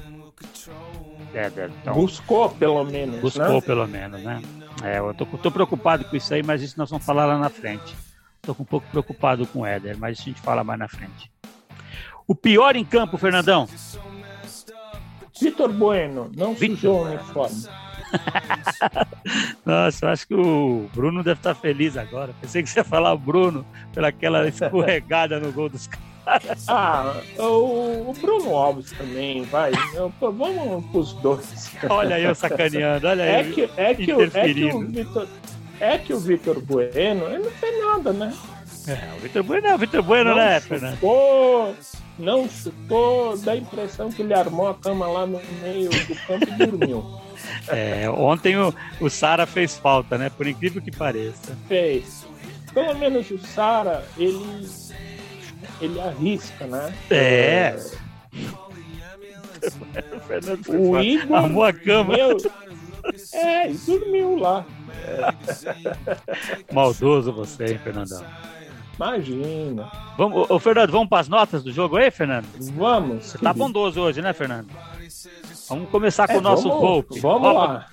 Éder, 1.35 1.71
então... 1.83 1.95
Buscou, 1.95 2.49
pelo 2.51 2.85
menos. 2.85 3.21
Buscou, 3.21 3.55
né? 3.55 3.61
pelo 3.61 3.87
menos, 3.87 4.23
né? 4.23 4.43
É, 4.83 4.99
eu 4.99 5.13
tô, 5.15 5.27
tô 5.27 5.51
preocupado 5.51 6.05
com 6.05 6.17
isso 6.17 6.33
aí, 6.33 6.43
mas 6.43 6.63
isso 6.63 6.79
nós 6.79 6.91
vamos 6.91 7.05
falar 7.05 7.27
lá 7.27 7.39
na 7.39 7.51
frente. 7.51 7.95
Tô 8.43 8.53
um 8.53 8.65
pouco 8.65 8.87
preocupado 8.91 9.47
com 9.47 9.61
o 9.61 9.67
Éder, 9.67 9.97
mas 9.99 10.19
a 10.19 10.23
gente 10.23 10.41
fala 10.41 10.65
mais 10.65 10.79
na 10.79 10.89
frente. 10.89 11.31
O 12.27 12.35
pior 12.35 12.77
em 12.77 12.85
campo, 12.85 13.17
Fernandão? 13.17 13.67
Vitor 15.41 15.73
Bueno, 15.73 16.31
não 16.37 16.55
Victor. 16.55 16.77
sujou 16.77 17.01
o 17.01 17.05
uniforme. 17.05 17.63
Nossa, 19.65 20.07
eu 20.07 20.11
acho 20.11 20.27
que 20.27 20.35
o 20.35 20.89
Bruno 20.95 21.23
deve 21.23 21.39
estar 21.39 21.55
feliz 21.55 21.97
agora. 21.97 22.33
Pensei 22.41 22.63
que 22.63 22.71
você 22.71 22.81
ia 22.81 22.85
falar 22.85 23.13
o 23.13 23.19
Bruno 23.19 23.65
pelaquela 23.93 24.47
escorregada 24.49 25.39
no 25.39 25.53
gol 25.53 25.69
dos 25.69 25.87
caras. 25.87 26.03
Ah, 26.69 27.23
o, 27.39 28.11
o, 28.11 28.15
Bruno 28.21 28.55
Alves 28.55 28.93
também, 28.93 29.43
vai. 29.45 29.73
Eu, 29.95 30.13
vamos 30.21 30.85
pros 30.91 31.15
dois. 31.15 31.71
Olha 31.89 32.17
aí 32.17 32.25
eu 32.25 32.35
sacaneando, 32.35 33.07
olha 33.07 33.25
aí. 33.25 33.31
É 33.31 33.45
que, 33.45 33.71
é 33.77 33.95
que, 33.95 34.13
o, 34.13 34.23
é 34.23 34.53
que 34.53 34.65
o 34.65 34.87
Vitor. 34.87 35.29
É 35.81 35.99
que 35.99 36.13
o 36.13 36.19
Vitor 36.19 36.61
Bueno, 36.61 37.25
ele 37.27 37.39
não 37.39 37.51
fez 37.53 37.83
nada, 37.83 38.13
né? 38.13 38.35
É, 38.87 39.15
o 39.17 39.21
Vitor 39.21 39.43
Bueno 39.43 39.67
é 39.67 39.75
o 39.75 39.79
Vitor 39.79 40.03
Bueno, 40.03 40.31
não 40.31 40.37
né, 40.37 40.61
Fernando? 40.61 40.99
Não 42.19 42.49
chutou, 42.49 43.37
dá 43.39 43.53
a 43.53 43.57
impressão 43.57 44.11
que 44.11 44.23
ele 44.23 44.35
armou 44.35 44.69
a 44.69 44.75
cama 44.75 45.07
lá 45.07 45.27
no 45.27 45.41
meio 45.63 45.91
do 45.91 46.27
campo 46.27 46.47
e 46.49 46.67
dormiu. 46.67 47.05
É, 47.69 48.11
ontem 48.11 48.57
o, 48.57 48.75
o 49.01 49.09
Sara 49.09 49.47
fez 49.47 49.79
falta, 49.79 50.19
né? 50.19 50.29
Por 50.29 50.47
incrível 50.47 50.83
que 50.83 50.91
pareça. 50.91 51.57
Fez. 51.69 52.27
Pelo 52.75 52.99
menos 52.99 53.31
o 53.31 53.39
Sara, 53.39 54.05
ele, 54.17 54.69
ele 55.81 56.01
arrisca, 56.01 56.67
né? 56.67 56.93
É. 57.11 57.77
é... 59.93 60.73
o 60.77 61.01
Igor 61.01 61.37
armou 61.37 61.65
a 61.65 61.73
cama. 61.73 62.17
Meu... 62.17 62.37
É, 63.33 63.71
e 63.71 63.75
dormiu 63.75 64.37
lá. 64.37 64.67
É. 65.09 66.75
Maldoso 66.75 67.33
você, 67.33 67.65
hein, 67.67 67.81
Fernandão? 67.83 68.23
Imagina. 68.99 69.89
Vamos, 70.17 70.51
ô, 70.51 70.59
Fernando, 70.59 70.91
vamos 70.91 71.09
para 71.09 71.21
as 71.21 71.29
notas 71.29 71.63
do 71.63 71.73
jogo 71.73 71.97
aí, 71.97 72.11
Fernando? 72.11 72.47
Vamos. 72.75 73.27
Você 73.27 73.39
tá 73.39 73.53
bondoso 73.53 74.01
hoje, 74.01 74.21
né, 74.21 74.33
Fernando? 74.33 74.69
Vamos 75.69 75.89
começar 75.89 76.27
com 76.27 76.35
é, 76.35 76.39
o 76.39 76.41
nosso 76.41 76.69
vamos, 76.69 76.81
Volpe. 76.81 77.21
Vamos 77.21 77.55
lá. 77.55 77.87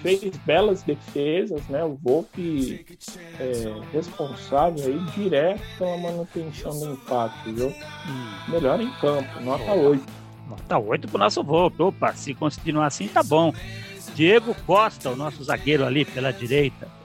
Fez 0.00 0.36
belas 0.38 0.82
defesas, 0.82 1.66
né? 1.68 1.82
O 1.84 1.96
Volpe 1.96 2.86
é 3.40 3.82
responsável 3.92 4.86
aí 4.86 4.98
direto 5.16 5.62
pela 5.78 5.96
manutenção 5.96 6.78
do 6.78 6.92
empate, 6.92 7.52
viu? 7.52 7.68
Hum. 7.68 8.34
Melhor 8.48 8.80
em 8.80 8.90
campo, 9.00 9.40
nota 9.40 9.72
8. 9.72 10.04
Nota 10.48 10.78
8 10.78 11.08
pro 11.08 11.18
nosso 11.18 11.42
Volpe. 11.42 11.82
Opa, 11.82 12.12
se 12.12 12.32
continuar 12.32 12.86
assim, 12.86 13.08
tá 13.08 13.24
bom. 13.24 13.52
Diego 14.14 14.54
Costa, 14.66 15.10
o 15.10 15.16
nosso 15.16 15.42
zagueiro 15.42 15.84
ali 15.84 16.04
pela 16.04 16.32
direita 16.32 17.01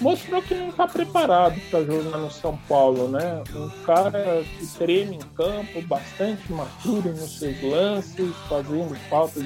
mostrou 0.00 0.42
que 0.42 0.54
não 0.54 0.68
está 0.68 0.88
preparado 0.88 1.60
para 1.70 1.84
jogar 1.84 2.18
no 2.18 2.30
São 2.30 2.56
Paulo, 2.68 3.08
né? 3.08 3.42
Um 3.54 3.68
cara 3.84 4.42
que 4.58 4.66
treina 4.78 5.14
em 5.14 5.20
campo, 5.36 5.80
bastante 5.82 6.52
maturo 6.52 7.10
nos 7.10 7.38
seus 7.38 7.62
lances, 7.62 8.34
fazendo 8.48 8.96
faltas 9.08 9.44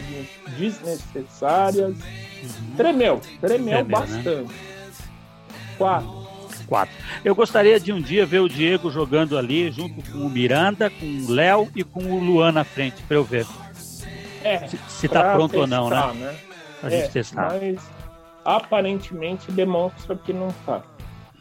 desnecessárias. 0.57 1.97
Uhum. 1.97 2.77
Tremeu, 2.77 3.21
tremeu, 3.41 3.41
tremeu 3.41 3.75
né? 3.75 3.83
bastante. 3.83 4.29
Né? 4.29 4.55
Quatro. 5.77 6.25
Quatro. 6.67 6.95
Eu 7.25 7.35
gostaria 7.35 7.79
de 7.79 7.93
um 7.93 8.01
dia 8.01 8.25
ver 8.25 8.41
o 8.41 8.49
Diego 8.49 8.91
jogando 8.91 9.37
ali 9.37 9.71
junto 9.71 10.11
com 10.11 10.19
o 10.19 10.31
Miranda, 10.31 10.89
com 10.89 11.05
o 11.05 11.31
Léo 11.31 11.69
e 11.75 11.85
com 11.85 12.03
o 12.03 12.19
Luan 12.19 12.53
na 12.53 12.65
frente, 12.65 13.03
para 13.03 13.17
eu 13.17 13.25
ver. 13.25 13.47
É, 14.43 14.67
se, 14.69 14.79
se 14.89 15.09
tá 15.09 15.35
pronto 15.35 15.53
testar, 15.53 15.61
ou 15.61 15.67
não, 15.67 16.15
né? 16.15 16.27
né? 16.27 16.37
Pra 16.81 16.93
é, 16.93 17.01
gente 17.01 17.13
testar. 17.13 17.51
Mas 17.51 17.94
aparentemente 18.45 19.51
demonstra 19.51 20.17
que 20.17 20.33
não 20.33 20.49
está. 20.49 20.83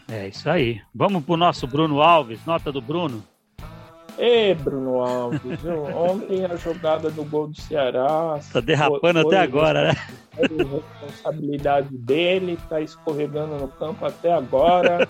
É 0.09 0.27
isso 0.27 0.49
aí. 0.49 0.81
Vamos 0.93 1.23
pro 1.23 1.37
nosso 1.37 1.65
Bruno 1.67 2.01
Alves, 2.01 2.45
nota 2.45 2.71
do 2.71 2.81
Bruno. 2.81 3.23
Ê, 4.17 4.53
Bruno 4.53 4.99
Alves, 4.99 5.59
ontem 5.95 6.45
a 6.45 6.55
jogada 6.55 7.09
do 7.09 7.23
gol 7.23 7.47
do 7.47 7.59
Ceará. 7.59 8.39
Tá 8.51 8.59
derrapando 8.59 9.21
foi, 9.21 9.35
até 9.35 9.39
agora, 9.39 9.87
né? 9.87 9.93
Responsabilidade 10.37 11.97
dele, 11.97 12.59
tá 12.69 12.79
escorregando 12.79 13.55
no 13.55 13.67
campo 13.67 14.05
até 14.05 14.31
agora. 14.31 15.07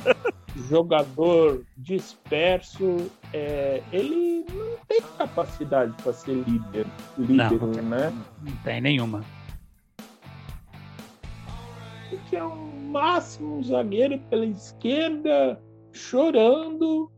Jogador 0.69 1.63
disperso, 1.75 3.11
é, 3.33 3.81
ele 3.91 4.45
não 4.53 4.77
tem 4.87 5.01
capacidade 5.17 5.91
para 6.01 6.13
ser 6.13 6.35
líder, 6.47 6.85
líder 7.17 7.59
não, 7.59 7.83
né? 7.83 8.13
Não 8.41 8.55
tem 8.63 8.79
nenhuma. 8.79 9.21
Que 12.29 12.35
é 12.35 12.43
um 12.43 12.89
máximo 12.91 13.57
um 13.57 13.63
zagueiro 13.63 14.19
pela 14.29 14.45
esquerda, 14.45 15.61
chorando, 15.91 17.11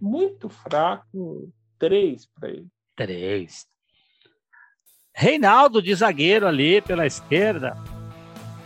muito 0.00 0.48
fraco. 0.48 1.50
Três 1.78 2.26
para 2.26 2.50
ele. 2.50 2.66
Três. 2.96 3.66
Reinaldo 5.14 5.82
de 5.82 5.94
zagueiro 5.94 6.46
ali 6.46 6.80
pela 6.80 7.06
esquerda. 7.06 7.76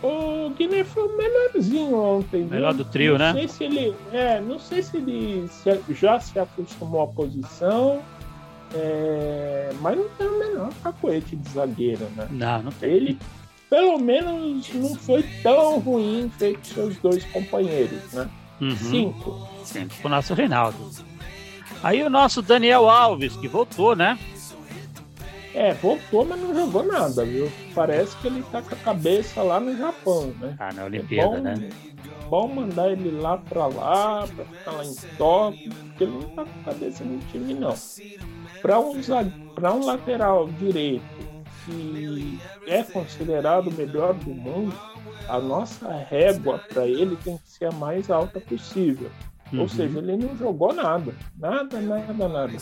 O 0.03 0.49
Guilherme 0.49 0.83
foi 0.83 1.03
o 1.07 1.17
melhorzinho 1.17 1.95
ontem. 1.95 2.43
Melhor 2.43 2.73
do 2.73 2.83
trio, 2.83 3.13
não 3.13 3.19
né? 3.19 3.33
Não 3.33 3.39
sei 3.39 3.47
se 3.47 3.63
ele, 3.63 3.95
é, 4.11 4.41
não 4.41 4.59
sei 4.59 4.83
se 4.83 4.97
ele 4.97 5.47
se, 5.47 5.93
já 5.93 6.19
se 6.19 6.37
acostumou 6.37 7.03
à 7.03 7.07
posição, 7.07 8.03
é, 8.75 9.71
mas 9.79 9.97
não 9.97 10.09
tem 10.09 10.27
o 10.27 10.39
menor 10.39 10.73
cacoete 10.83 11.35
de 11.35 11.49
zagueiro, 11.49 12.05
né? 12.17 12.27
Não, 12.29 12.63
não 12.63 12.71
tem. 12.73 12.91
Ele, 12.91 13.19
pelo 13.73 13.97
menos, 13.97 14.71
não 14.71 14.93
foi 14.93 15.23
tão 15.41 15.79
ruim 15.79 16.31
feito 16.37 16.67
seus 16.67 16.95
dois 16.97 17.25
companheiros, 17.25 18.13
né? 18.13 18.29
Uhum. 18.61 18.75
Cinco. 18.75 19.49
Cinco 19.63 19.95
pro 19.95 20.09
nosso 20.09 20.35
Reinaldo. 20.35 20.77
Aí 21.81 22.03
o 22.03 22.09
nosso 22.09 22.43
Daniel 22.43 22.87
Alves, 22.87 23.35
que 23.35 23.47
voltou, 23.47 23.95
né? 23.95 24.19
É, 25.55 25.73
voltou, 25.73 26.23
mas 26.23 26.39
não 26.39 26.53
jogou 26.53 26.83
nada, 26.83 27.25
viu? 27.25 27.51
Parece 27.73 28.15
que 28.17 28.27
ele 28.27 28.43
tá 28.51 28.61
com 28.61 28.75
a 28.75 28.77
cabeça 28.77 29.41
lá 29.41 29.59
no 29.59 29.75
Japão, 29.75 30.31
né? 30.39 30.55
Ah, 30.59 30.71
na 30.71 30.83
Olimpíada, 30.85 31.35
é 31.35 31.37
bom, 31.37 31.41
né? 31.41 31.69
Bom 32.29 32.47
mandar 32.49 32.91
ele 32.91 33.09
lá 33.09 33.39
pra 33.39 33.65
lá, 33.65 34.27
pra 34.35 34.45
ficar 34.45 34.71
lá 34.71 34.85
em 34.85 34.95
Tóquio, 35.17 35.71
porque 35.71 36.03
ele 36.03 36.11
não 36.11 36.29
tá 36.29 36.45
com 36.45 36.59
a 36.59 36.63
cabeça 36.63 37.03
no 37.03 37.17
time, 37.31 37.55
não. 37.55 37.73
Pra 38.61 38.79
um, 38.79 39.01
pra 39.55 39.73
um 39.73 39.83
lateral 39.83 40.47
direito 40.59 41.22
que 41.65 42.39
é 42.67 42.83
considerado 42.83 43.67
o 43.67 43.73
melhor 43.73 44.13
do 44.13 44.29
mundo, 44.31 44.75
a 45.27 45.39
nossa 45.39 45.89
régua 46.09 46.59
para 46.59 46.87
ele 46.87 47.15
tem 47.17 47.37
que 47.37 47.49
ser 47.49 47.65
a 47.65 47.71
mais 47.71 48.09
alta 48.09 48.39
possível. 48.39 49.09
Uhum. 49.51 49.61
Ou 49.61 49.69
seja, 49.69 49.99
ele 49.99 50.17
não 50.17 50.35
jogou 50.37 50.73
nada. 50.73 51.13
Nada, 51.37 51.79
nada, 51.79 52.27
nada. 52.27 52.57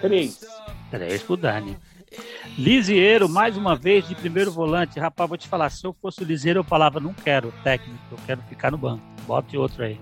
Três. 0.00 0.40
Três 0.90 1.22
pro 1.22 1.36
Dani. 1.36 1.76
Lisieiro, 2.58 3.28
mais 3.28 3.56
uma 3.56 3.76
vez, 3.76 4.06
de 4.08 4.14
primeiro 4.14 4.50
volante. 4.50 4.98
Rapaz, 4.98 5.28
vou 5.28 5.38
te 5.38 5.46
falar, 5.46 5.70
se 5.70 5.86
eu 5.86 5.92
fosse 5.92 6.22
o 6.22 6.24
Lisieiro, 6.24 6.60
eu 6.60 6.64
falava, 6.64 6.98
não 6.98 7.14
quero 7.14 7.52
técnico, 7.62 8.00
eu 8.10 8.18
quero 8.26 8.42
ficar 8.42 8.70
no 8.72 8.78
banco. 8.78 9.02
Bote 9.26 9.56
outro 9.56 9.84
aí. 9.84 10.00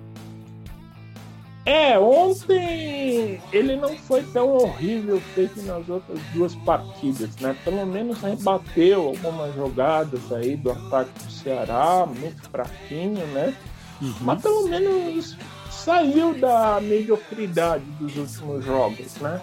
É, 1.64 1.98
ontem 1.98 3.40
ele 3.52 3.76
não 3.76 3.94
foi 3.96 4.22
tão 4.22 4.48
horrível 4.54 5.20
feito 5.34 5.60
nas 5.62 5.86
outras 5.88 6.18
duas 6.32 6.54
partidas, 6.54 7.36
né? 7.36 7.54
Pelo 7.62 7.84
menos 7.84 8.20
rebateu 8.20 9.08
algumas 9.08 9.54
jogadas 9.54 10.32
aí 10.32 10.56
do 10.56 10.70
ataque 10.70 11.10
do 11.24 11.30
Ceará, 11.30 12.06
muito 12.06 12.48
fraquinho, 12.48 13.26
né? 13.28 13.54
Uhum. 14.00 14.14
Mas 14.22 14.40
pelo 14.40 14.68
menos 14.68 15.36
saiu 15.70 16.32
da 16.38 16.80
mediocridade 16.80 17.84
dos 18.00 18.16
últimos 18.16 18.64
jogos, 18.64 19.16
né? 19.16 19.40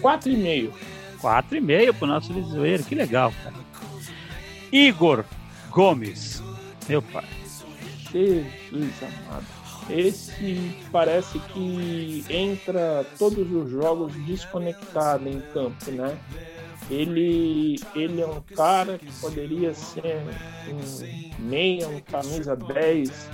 4,5. 0.00 0.72
4,5 1.20 1.92
pro 1.94 2.06
nosso 2.06 2.32
Lisieiro, 2.32 2.84
que 2.84 2.94
legal, 2.94 3.32
cara. 3.42 3.56
Igor 4.70 5.24
Gomes, 5.70 6.42
meu 6.88 7.00
pai. 7.00 7.24
Jesus 8.12 8.92
amado. 9.02 9.53
Esse 9.88 10.76
parece 10.90 11.38
que 11.38 12.24
entra 12.28 13.04
todos 13.18 13.50
os 13.50 13.70
jogos 13.70 14.14
desconectado 14.24 15.28
em 15.28 15.40
campo, 15.52 15.90
né? 15.90 16.18
Ele, 16.90 17.80
ele 17.94 18.20
é 18.20 18.26
um 18.26 18.42
cara 18.42 18.98
que 18.98 19.10
poderia 19.12 19.72
ser 19.72 20.22
um 20.68 21.42
meia, 21.42 21.88
um 21.88 22.00
camisa 22.00 22.54
10 22.54 23.30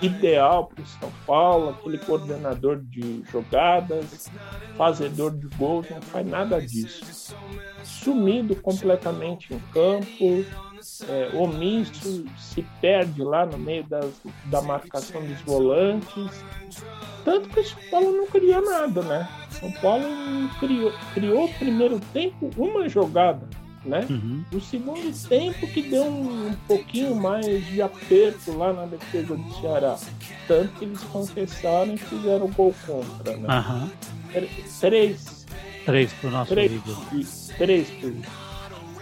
ideal 0.00 0.68
para 0.68 0.82
o 0.82 0.86
São 0.86 1.12
Paulo, 1.26 1.70
aquele 1.70 1.98
coordenador 1.98 2.80
de 2.82 3.22
jogadas, 3.30 4.30
fazedor 4.76 5.32
de 5.32 5.46
gols, 5.56 5.88
não 5.90 6.00
faz 6.00 6.26
nada 6.26 6.60
disso. 6.60 7.36
Sumido 7.82 8.56
completamente 8.56 9.52
em 9.52 9.58
campo, 9.72 10.44
é, 11.08 11.30
omisso, 11.34 12.24
se 12.38 12.62
perde 12.80 13.22
lá 13.22 13.46
no 13.46 13.58
meio 13.58 13.84
das, 13.84 14.10
da 14.46 14.60
marcação 14.60 15.24
dos 15.24 15.40
volantes. 15.42 16.44
Tanto 17.24 17.48
que 17.48 17.60
o 17.60 17.64
São 17.64 17.78
Paulo 17.90 18.12
não 18.12 18.26
cria 18.26 18.60
nada, 18.60 19.02
né? 19.02 19.28
São 19.50 19.70
Paulo 19.72 20.04
criou, 20.60 20.92
criou 21.14 21.44
o 21.44 21.54
primeiro 21.54 22.00
tempo 22.12 22.50
uma 22.56 22.88
jogada, 22.88 23.48
né? 23.84 24.06
Uhum. 24.10 24.44
O 24.52 24.60
segundo 24.60 25.28
tempo 25.28 25.66
que 25.66 25.82
deu 25.82 26.04
um, 26.04 26.48
um, 26.48 26.54
pouquinho 26.66 27.14
mais 27.14 27.66
de 27.66 27.80
aperto 27.80 28.56
lá 28.56 28.72
na 28.72 28.86
defesa 28.86 29.36
do 29.36 29.60
Ceará. 29.60 29.96
Tanto 30.46 30.72
que 30.78 30.84
eles 30.84 31.00
confessaram 31.04 31.94
e 31.94 31.98
fizeram 31.98 32.50
gol 32.50 32.74
contra, 32.86 33.36
né? 33.36 33.48
Uhum. 33.48 33.90
Três. 34.80 35.46
Três 35.84 36.12
pro 36.14 36.30
nosso 36.30 36.50
três, 36.50 36.72
amigo. 36.72 36.96
Três 37.58 37.90
pro 37.90 38.43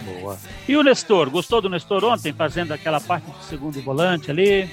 Boa. 0.05 0.39
E 0.69 0.77
o 0.77 0.83
Nestor? 0.83 1.31
Gostou 1.31 1.61
do 1.61 1.69
Nestor 1.69 2.05
ontem, 2.05 2.33
fazendo 2.33 2.73
aquela 2.73 3.01
parte 3.01 3.31
do 3.31 3.43
segundo 3.45 3.81
volante 3.83 4.31
ali? 4.31 4.71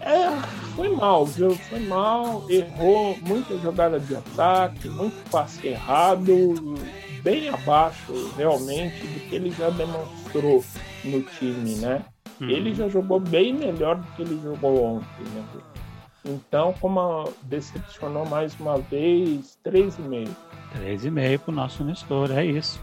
É, 0.00 0.30
foi 0.76 0.88
mal, 0.88 1.26
viu? 1.26 1.54
Foi 1.54 1.80
mal, 1.80 2.44
errou 2.48 3.18
muita 3.26 3.58
jogada 3.58 3.98
de 3.98 4.14
ataque, 4.14 4.88
muito 4.88 5.28
passe 5.30 5.66
errado, 5.66 6.76
bem 7.22 7.48
abaixo 7.48 8.32
realmente 8.36 9.06
do 9.06 9.20
que 9.28 9.34
ele 9.34 9.50
já 9.50 9.70
demonstrou 9.70 10.64
no 11.04 11.22
time, 11.22 11.74
né? 11.76 12.04
Uhum. 12.40 12.48
Ele 12.48 12.74
já 12.74 12.88
jogou 12.88 13.18
bem 13.18 13.52
melhor 13.52 13.96
do 13.96 14.06
que 14.12 14.22
ele 14.22 14.40
jogou 14.42 14.84
ontem, 14.84 15.24
né? 15.34 15.44
Então, 16.24 16.74
como 16.80 17.32
decepcionou 17.42 18.24
mais 18.26 18.58
uma 18.60 18.78
vez, 18.78 19.58
3,5. 19.64 20.28
3,5 20.76 21.38
pro 21.38 21.52
nosso 21.52 21.82
Nestor, 21.82 22.30
é 22.30 22.44
isso. 22.44 22.80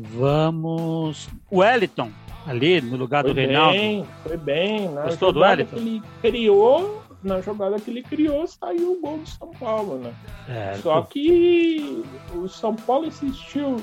Vamos. 0.00 1.28
Wellington, 1.52 2.10
ali 2.46 2.80
no 2.80 2.96
lugar 2.96 3.22
foi 3.22 3.34
do 3.34 3.36
Reinaldo. 3.36 3.78
Bem, 3.78 4.06
foi 4.22 4.36
bem. 4.36 4.88
Na 4.88 5.02
Gostou 5.04 5.32
do 5.32 5.40
Wellington? 5.40 5.76
que 5.76 5.80
ele 5.80 6.02
criou, 6.22 7.02
na 7.22 7.40
jogada 7.40 7.78
que 7.78 7.90
ele 7.90 8.02
criou, 8.02 8.46
saiu 8.46 8.92
o 8.92 9.00
gol 9.00 9.18
do 9.18 9.28
São 9.28 9.50
Paulo, 9.50 9.98
né? 9.98 10.14
É, 10.48 10.74
Só 10.76 11.02
que 11.02 12.02
o 12.34 12.48
São 12.48 12.74
Paulo 12.74 13.06
insistiu, 13.06 13.76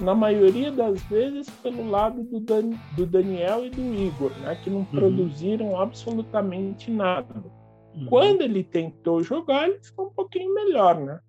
na 0.00 0.14
maioria 0.14 0.72
das 0.72 1.00
vezes, 1.04 1.48
pelo 1.62 1.88
lado 1.88 2.22
do, 2.24 2.40
Dan, 2.40 2.70
do 2.96 3.06
Daniel 3.06 3.64
e 3.66 3.70
do 3.70 3.94
Igor, 3.94 4.32
né? 4.40 4.58
Que 4.62 4.70
não 4.70 4.84
produziram 4.84 5.78
absolutamente 5.78 6.90
nada. 6.90 7.34
Uhum. 7.94 8.06
Quando 8.06 8.42
ele 8.42 8.64
tentou 8.64 9.22
jogar, 9.22 9.68
ele 9.68 9.80
ficou 9.82 10.06
um 10.06 10.12
pouquinho 10.14 10.52
melhor, 10.54 10.98
né? 10.98 11.20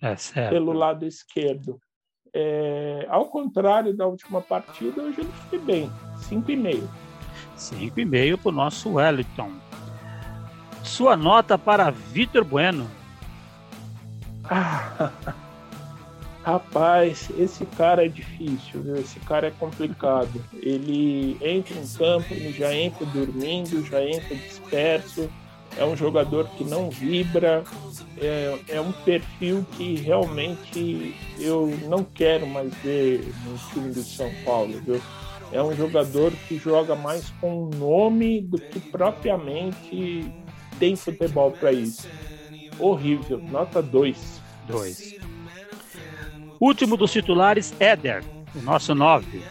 É 0.00 0.16
certo. 0.16 0.50
Pelo 0.50 0.72
lado 0.72 1.04
esquerdo. 1.06 1.78
É, 2.34 3.06
ao 3.10 3.26
contrário 3.26 3.94
da 3.94 4.06
última 4.06 4.40
partida, 4.40 5.02
hoje 5.02 5.20
ele 5.20 5.32
foi 5.50 5.58
bem. 5.58 5.92
5,5. 6.18 6.88
5,5 7.58 8.38
para 8.38 8.48
o 8.48 8.52
nosso 8.52 8.92
Wellington. 8.94 9.50
Sua 10.82 11.16
nota 11.16 11.58
para 11.58 11.90
Vitor 11.90 12.44
Bueno. 12.44 12.90
Ah, 14.44 15.10
rapaz, 16.42 17.30
esse 17.38 17.64
cara 17.66 18.04
é 18.04 18.08
difícil, 18.08 18.82
viu? 18.82 18.96
esse 18.96 19.20
cara 19.20 19.48
é 19.48 19.50
complicado. 19.50 20.42
Ele 20.54 21.36
entra 21.40 21.78
em 21.78 21.86
campo, 21.86 22.32
ele 22.32 22.52
já 22.52 22.74
entra 22.74 23.06
dormindo, 23.06 23.84
já 23.86 24.02
entra 24.02 24.34
disperso. 24.34 25.30
É 25.76 25.84
um 25.84 25.96
jogador 25.96 26.48
que 26.50 26.64
não 26.64 26.90
vibra, 26.90 27.64
é, 28.18 28.58
é 28.68 28.80
um 28.80 28.92
perfil 28.92 29.66
que 29.76 29.96
realmente 29.96 31.14
eu 31.38 31.66
não 31.88 32.04
quero 32.04 32.46
mais 32.46 32.72
ver 32.76 33.20
no 33.46 33.58
time 33.72 33.92
do 33.92 34.02
São 34.02 34.30
Paulo. 34.44 34.80
Viu? 34.84 35.00
É 35.50 35.62
um 35.62 35.74
jogador 35.74 36.32
que 36.48 36.58
joga 36.58 36.94
mais 36.94 37.30
com 37.40 37.64
o 37.64 37.70
nome 37.70 38.40
do 38.40 38.58
que 38.58 38.80
propriamente 38.80 40.30
tem 40.78 40.96
futebol 40.96 41.52
para 41.52 41.72
isso. 41.72 42.08
Horrível, 42.78 43.38
nota 43.38 43.82
2. 43.82 44.40
2. 44.66 45.16
Último 46.60 46.96
dos 46.96 47.12
titulares, 47.12 47.74
Éder, 47.80 48.22
o 48.54 48.62
nosso 48.62 48.94
9. 48.94 49.42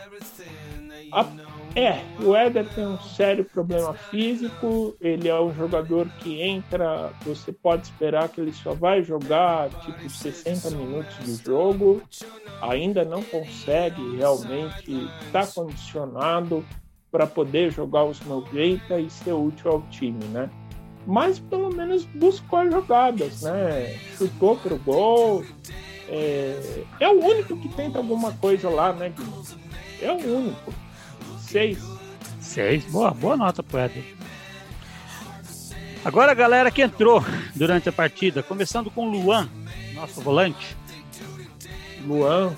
É, 1.73 2.01
o 2.21 2.35
Éder 2.35 2.67
tem 2.75 2.85
um 2.85 2.99
sério 2.99 3.45
problema 3.45 3.93
físico, 3.93 4.93
ele 4.99 5.29
é 5.29 5.39
um 5.39 5.53
jogador 5.53 6.05
que 6.19 6.41
entra, 6.41 7.13
você 7.25 7.53
pode 7.53 7.83
esperar 7.83 8.27
que 8.27 8.41
ele 8.41 8.51
só 8.51 8.73
vai 8.73 9.01
jogar 9.03 9.69
tipo 9.85 10.09
60 10.09 10.69
minutos 10.71 11.15
do 11.19 11.45
jogo, 11.45 12.01
ainda 12.61 13.05
não 13.05 13.23
consegue 13.23 14.17
realmente 14.17 15.09
estar 15.25 15.45
tá 15.45 15.51
condicionado 15.53 16.65
para 17.09 17.25
poder 17.25 17.71
jogar 17.71 18.03
os 18.03 18.19
90 18.19 18.99
e 18.99 19.09
ser 19.09 19.33
útil 19.33 19.71
ao 19.71 19.81
time, 19.83 20.23
né? 20.25 20.49
Mas 21.07 21.39
pelo 21.39 21.73
menos 21.73 22.03
buscou 22.05 22.59
as 22.59 22.71
jogadas, 22.71 23.43
né? 23.43 23.97
Chutou 24.17 24.57
pro 24.57 24.77
gol, 24.77 25.45
é, 26.09 26.83
é 26.99 27.07
o 27.07 27.17
único 27.23 27.55
que 27.57 27.69
tenta 27.69 27.97
alguma 27.97 28.33
coisa 28.33 28.69
lá, 28.69 28.91
né, 28.91 29.09
Guilherme? 29.09 29.61
É 30.01 30.11
o 30.11 30.37
único. 30.37 30.73
Seis. 31.51 31.77
Seis, 32.39 32.85
boa, 32.85 33.11
boa 33.11 33.35
nota 33.35 33.61
pro 33.61 33.79
Éder. 33.79 34.05
Agora 36.05 36.31
a 36.31 36.35
galera 36.35 36.71
que 36.71 36.81
entrou 36.81 37.21
durante 37.53 37.89
a 37.89 37.91
partida, 37.91 38.41
começando 38.41 38.89
com 38.89 39.09
Luan, 39.09 39.49
nosso 39.93 40.21
volante. 40.21 40.77
Luan, 42.05 42.55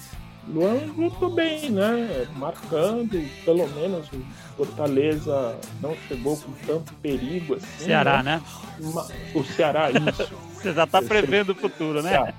Luan 0.48 0.76
muito 0.96 1.28
bem, 1.32 1.72
né? 1.72 2.28
Marcando, 2.36 3.20
pelo 3.44 3.68
menos 3.70 4.08
o 4.14 4.24
Fortaleza 4.58 5.58
não 5.82 5.98
chegou 6.08 6.38
com 6.38 6.52
tanto 6.68 6.94
perigo 6.96 7.56
assim. 7.56 7.86
Ceará, 7.86 8.22
né? 8.22 8.44
né? 8.80 9.06
O 9.34 9.44
Ceará, 9.44 9.90
isso. 9.90 10.30
Você 10.54 10.72
já 10.72 10.86
tá 10.86 11.02
prevendo 11.02 11.50
o 11.50 11.56
futuro, 11.56 12.04
né? 12.04 12.32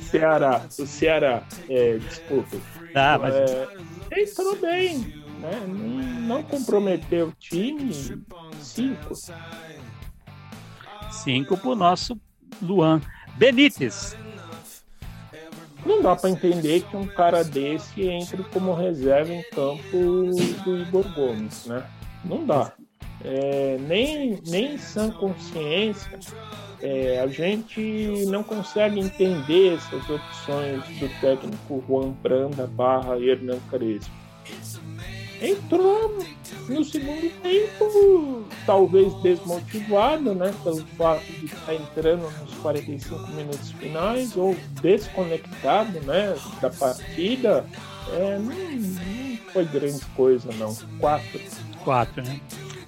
Ceará, 0.00 0.62
o 0.78 0.86
Ceará, 0.86 1.42
é, 1.68 1.98
desculpa. 1.98 2.56
Ah, 2.94 3.18
mas... 3.18 3.34
É, 3.34 3.68
entrou 4.22 4.56
bem, 4.56 5.21
né? 5.42 5.66
Não 5.66 6.42
comprometeu 6.42 7.28
o 7.28 7.32
time. 7.38 7.92
Cinco. 8.60 9.14
Cinco 11.10 11.56
pro 11.56 11.74
nosso 11.74 12.18
Luan. 12.62 13.00
Benítez. 13.36 14.16
Não 15.84 16.00
dá 16.00 16.14
para 16.14 16.30
entender 16.30 16.84
que 16.84 16.96
um 16.96 17.08
cara 17.08 17.42
desse 17.42 18.02
entre 18.02 18.44
como 18.44 18.72
reserva 18.72 19.32
em 19.32 19.42
campo 19.50 20.30
do 20.64 20.78
Igor 20.78 21.12
Gomes, 21.12 21.66
né? 21.66 21.84
Não 22.24 22.46
dá. 22.46 22.72
É, 23.24 23.78
nem, 23.80 24.40
nem 24.46 24.78
sã 24.78 25.10
consciência 25.10 26.18
é, 26.80 27.20
a 27.20 27.28
gente 27.28 28.26
não 28.26 28.42
consegue 28.42 28.98
entender 28.98 29.74
essas 29.74 30.10
opções 30.10 30.82
do 30.98 31.20
técnico 31.20 31.84
Juan 31.86 32.10
Branda 32.20 32.66
barra 32.66 33.16
Hernan 33.16 33.60
Crespo 33.70 34.10
entrou 35.42 36.24
no 36.68 36.84
segundo 36.84 37.30
tempo, 37.42 38.44
talvez 38.64 39.12
desmotivado, 39.22 40.34
né, 40.34 40.54
pelo 40.62 40.84
fato 40.96 41.24
de 41.24 41.46
estar 41.46 41.74
entrando 41.74 42.30
nos 42.40 42.54
45 42.54 43.26
minutos 43.32 43.72
finais 43.72 44.36
ou 44.36 44.56
desconectado, 44.80 46.00
né, 46.00 46.36
da 46.60 46.70
partida. 46.70 47.66
É, 48.12 48.38
não, 48.38 48.54
não 48.54 49.36
foi 49.52 49.64
grande 49.64 50.04
coisa, 50.16 50.50
não. 50.58 50.74
Quatro. 50.98 51.40
Quatro, 51.84 52.22
né? 52.22 52.40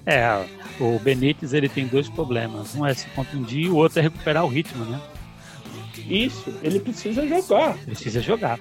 É, 0.05 0.45
o 0.79 0.99
Benítez 0.99 1.53
ele 1.53 1.67
tem 1.67 1.87
dois 1.87 2.07
problemas. 2.07 2.75
Um 2.75 2.85
é 2.85 2.93
se 2.93 3.07
contundir 3.09 3.65
e 3.65 3.69
o 3.69 3.75
outro 3.75 3.99
é 3.99 4.01
recuperar 4.03 4.45
o 4.45 4.49
ritmo, 4.49 4.85
né? 4.85 5.01
Isso, 5.97 6.53
ele 6.61 6.79
precisa 6.79 7.27
jogar. 7.27 7.77
Precisa 7.79 8.21
jogar. 8.21 8.59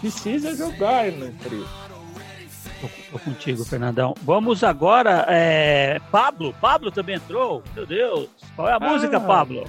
Precisa 0.00 0.56
jogar, 0.56 1.06
Hernan 1.06 1.32
Crespo. 1.42 1.85
Tô, 2.80 2.88
tô, 3.12 3.18
contigo, 3.18 3.64
Fernandão. 3.64 4.14
Vamos 4.22 4.62
agora. 4.62 5.24
É... 5.28 5.98
Pablo. 6.10 6.54
Pablo 6.60 6.90
também 6.90 7.16
entrou? 7.16 7.62
Meu 7.74 7.86
Deus. 7.86 8.28
Qual 8.54 8.68
é 8.68 8.72
a 8.72 8.76
ah, 8.76 8.80
música, 8.80 9.20
Pablo? 9.20 9.64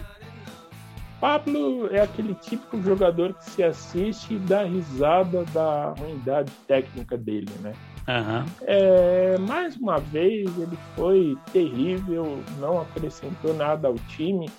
Pablo 1.19 1.89
é 1.91 2.01
aquele 2.01 2.35
típico 2.35 2.81
jogador 2.81 3.33
que 3.33 3.49
se 3.49 3.63
assiste 3.63 4.35
e 4.35 4.39
dá 4.39 4.63
risada 4.63 5.43
da 5.45 5.93
ruindade 5.97 6.51
técnica 6.67 7.17
dele, 7.17 7.49
né? 7.61 7.73
Uhum. 8.07 8.45
É, 8.61 9.37
mais 9.39 9.75
uma 9.75 9.99
vez, 9.99 10.49
ele 10.57 10.77
foi 10.95 11.37
terrível, 11.51 12.41
não 12.59 12.81
acrescentou 12.81 13.53
nada 13.53 13.87
ao 13.87 13.95
time. 13.95 14.49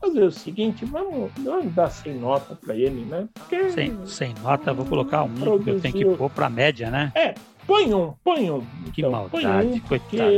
Fazer 0.00 0.24
o 0.24 0.30
seguinte, 0.30 0.84
vamos, 0.84 1.30
vamos 1.38 1.74
dar 1.74 1.90
sem 1.90 2.14
nota 2.14 2.54
para 2.54 2.74
ele, 2.74 3.04
né? 3.04 3.28
Porque 3.34 3.70
sem, 3.70 4.06
sem 4.06 4.34
nota, 4.42 4.72
vou 4.72 4.86
colocar 4.86 5.24
um, 5.24 5.34
produziu... 5.34 5.64
que 5.64 5.70
eu 5.70 5.80
tenho 5.80 5.94
que 5.94 6.16
pôr 6.16 6.30
para 6.30 6.48
média, 6.48 6.90
né? 6.90 7.12
É, 7.14 7.34
Põe 7.66 7.92
um, 7.92 8.14
põe 8.22 8.50
um. 8.50 8.60
Que 8.92 9.00
então, 9.00 9.10
maldade, 9.10 9.68
um, 9.68 9.80
coitado. 9.80 10.30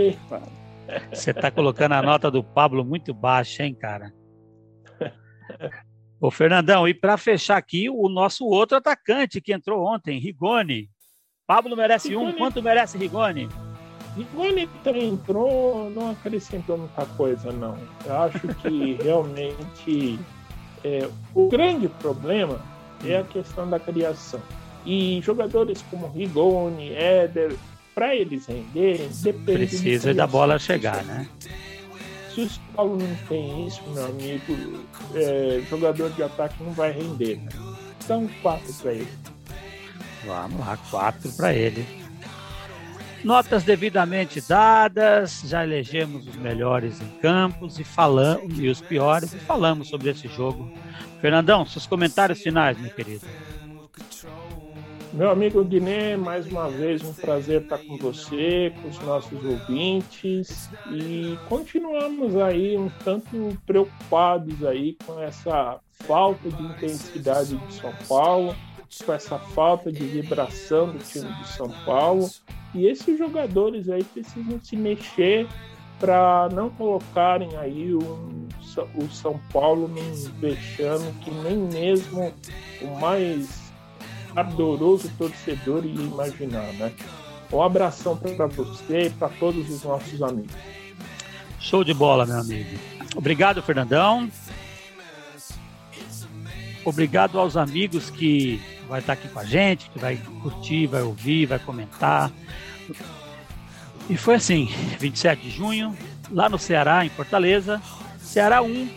Você 1.12 1.34
tá 1.34 1.50
colocando 1.50 1.92
a 1.92 2.02
nota 2.02 2.30
do 2.30 2.42
Pablo 2.42 2.84
muito 2.84 3.12
baixa, 3.12 3.64
hein, 3.64 3.74
cara? 3.74 4.12
Ô, 6.20 6.30
Fernandão, 6.30 6.88
e 6.88 6.94
para 6.94 7.16
fechar 7.16 7.58
aqui, 7.58 7.88
o 7.90 8.08
nosso 8.08 8.46
outro 8.46 8.76
atacante 8.76 9.40
que 9.40 9.52
entrou 9.52 9.86
ontem, 9.86 10.18
Rigoni. 10.18 10.90
Pablo 11.46 11.76
merece 11.76 12.08
Rigoni... 12.08 12.32
um, 12.32 12.36
quanto 12.36 12.62
merece 12.62 12.98
Rigoni? 12.98 13.48
Rigoni 14.16 14.66
também 14.82 15.10
entrou, 15.10 15.90
não 15.90 16.10
acrescentou 16.10 16.78
muita 16.78 17.06
coisa, 17.06 17.52
não. 17.52 17.78
Eu 18.04 18.16
acho 18.16 18.48
que 18.56 18.94
realmente 19.04 20.18
é, 20.82 21.08
o 21.34 21.48
grande 21.48 21.88
problema 21.88 22.60
é 23.04 23.18
a 23.18 23.24
questão 23.24 23.68
da 23.68 23.78
criação. 23.78 24.40
E 24.88 25.20
jogadores 25.20 25.84
como 25.90 26.08
Rigoni, 26.08 26.94
Éder, 26.94 27.54
para 27.94 28.16
eles 28.16 28.46
renderem, 28.46 29.06
depende 29.20 29.66
Precisa 29.66 30.14
da 30.14 30.26
bola 30.26 30.58
chegar, 30.58 31.04
né? 31.04 31.28
Se 32.34 32.40
o 32.40 32.48
São 32.48 32.64
Paulo 32.74 32.96
não 32.96 33.14
tem 33.28 33.66
isso, 33.66 33.82
meu 33.90 34.06
amigo, 34.06 34.56
é, 35.14 35.60
jogador 35.68 36.08
de 36.12 36.22
ataque 36.22 36.62
não 36.62 36.72
vai 36.72 36.90
render. 36.90 37.36
Né? 37.36 37.50
Então, 38.02 38.26
quatro 38.40 38.72
para 38.72 38.92
ele. 38.94 39.08
Vamos 40.24 40.58
lá, 40.58 40.78
quatro 40.90 41.30
para 41.32 41.52
ele. 41.52 41.86
Notas 43.22 43.64
devidamente 43.64 44.40
dadas, 44.40 45.42
já 45.44 45.64
elegemos 45.64 46.26
os 46.26 46.36
melhores 46.36 46.98
em 47.02 47.08
campos 47.20 47.78
e 47.78 47.84
falamos 47.84 48.58
e 48.58 48.68
os 48.68 48.80
piores 48.80 49.34
e 49.34 49.38
falamos 49.38 49.88
sobre 49.88 50.08
esse 50.08 50.28
jogo. 50.28 50.72
Fernandão, 51.20 51.66
seus 51.66 51.86
comentários 51.86 52.40
finais, 52.40 52.80
meu 52.80 52.90
querido. 52.90 53.26
Meu 55.12 55.30
amigo 55.30 55.64
Guiné, 55.64 56.16
mais 56.16 56.46
uma 56.46 56.68
vez 56.68 57.02
um 57.02 57.14
prazer 57.14 57.62
estar 57.62 57.78
com 57.78 57.96
você, 57.96 58.72
com 58.80 58.88
os 58.88 58.98
nossos 59.00 59.42
ouvintes. 59.42 60.68
E 60.92 61.38
continuamos 61.48 62.36
aí 62.36 62.76
um 62.76 62.90
tanto 63.02 63.56
preocupados 63.66 64.62
aí 64.64 64.96
com 65.06 65.18
essa 65.20 65.80
falta 66.00 66.50
de 66.50 66.62
intensidade 66.62 67.56
de 67.56 67.74
São 67.74 67.92
Paulo, 68.06 68.54
com 69.04 69.12
essa 69.12 69.38
falta 69.38 69.90
de 69.90 70.04
vibração 70.04 70.92
do 70.92 70.98
time 70.98 71.32
de 71.42 71.48
São 71.48 71.70
Paulo. 71.86 72.28
E 72.74 72.86
esses 72.86 73.18
jogadores 73.18 73.88
aí 73.88 74.04
precisam 74.04 74.60
se 74.60 74.76
mexer 74.76 75.48
para 75.98 76.48
não 76.52 76.68
colocarem 76.70 77.56
aí 77.56 77.94
um, 77.94 78.46
o 78.94 79.08
São 79.10 79.40
Paulo 79.52 79.88
num 79.88 80.14
vexame 80.38 81.10
que 81.24 81.30
nem 81.30 81.56
mesmo 81.56 82.32
o 82.82 83.00
mais 83.00 83.67
ardoroso 84.34 85.10
torcedor 85.16 85.84
ia 85.84 86.02
imaginar, 86.02 86.72
né? 86.74 86.92
Um 87.52 87.62
abração 87.62 88.16
para 88.16 88.46
você 88.46 89.06
e 89.06 89.10
para 89.10 89.28
todos 89.28 89.68
os 89.70 89.82
nossos 89.82 90.22
amigos. 90.22 90.54
Show 91.58 91.82
de 91.82 91.94
bola, 91.94 92.26
meu 92.26 92.38
amigo. 92.38 92.78
Obrigado, 93.16 93.62
Fernandão. 93.62 94.30
Obrigado 96.84 97.38
aos 97.38 97.56
amigos 97.56 98.10
que 98.10 98.60
vai 98.88 99.00
estar 99.00 99.14
aqui 99.14 99.28
com 99.28 99.38
a 99.38 99.44
gente, 99.44 99.90
que 99.90 99.98
vai 99.98 100.16
curtir, 100.42 100.86
vai 100.86 101.02
ouvir, 101.02 101.46
vai 101.46 101.58
comentar. 101.58 102.30
E 104.08 104.16
foi 104.16 104.36
assim, 104.36 104.66
27 104.98 105.42
de 105.42 105.50
junho, 105.50 105.96
lá 106.30 106.48
no 106.48 106.58
Ceará, 106.58 107.04
em 107.04 107.10
Fortaleza, 107.10 107.80
Ceará 108.20 108.62
1, 108.62 108.88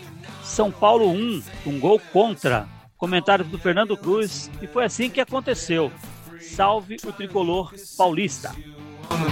São 0.43 0.71
Paulo 0.71 1.09
1, 1.11 1.43
um 1.65 1.79
gol 1.79 1.99
contra 2.13 2.67
Comentários 3.01 3.47
do 3.47 3.57
Fernando 3.57 3.97
Cruz. 3.97 4.47
E 4.61 4.67
foi 4.67 4.85
assim 4.85 5.09
que 5.09 5.19
aconteceu. 5.19 5.91
Salve 6.39 6.97
o 7.03 7.11
tricolor 7.11 7.73
paulista. 7.97 8.55
Oh. 9.09 9.25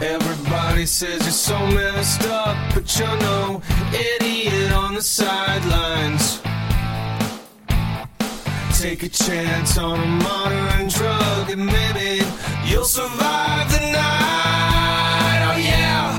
Everybody 0.00 0.86
says 0.86 1.20
you're 1.22 1.32
so 1.32 1.58
messed 1.68 2.24
up, 2.26 2.56
but 2.72 2.98
you're 2.98 3.16
no 3.18 3.60
idiot 3.92 4.72
on 4.72 4.94
the 4.94 5.02
sidelines. 5.02 6.40
Take 8.78 9.02
a 9.02 9.08
chance 9.08 9.76
on 9.76 9.98
a 9.98 10.06
modern 10.06 10.88
drug 10.88 11.50
and 11.50 11.66
maybe 11.66 12.22
you'll 12.64 12.84
survive 12.84 13.68
the 13.72 13.80
night. 13.90 15.40
Oh, 15.50 15.56
yeah. 15.58 16.16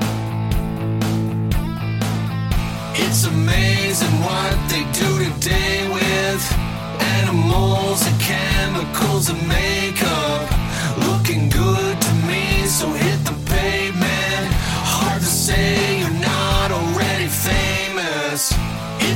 It's 2.96 3.24
amazing 3.24 4.12
what 4.20 4.58
they 4.68 4.84
do 4.92 5.24
today 5.32 5.88
with 5.88 6.54
animals 7.22 8.06
and 8.06 8.20
chemicals 8.20 9.30
and 9.30 9.48
makeup. 9.48 10.29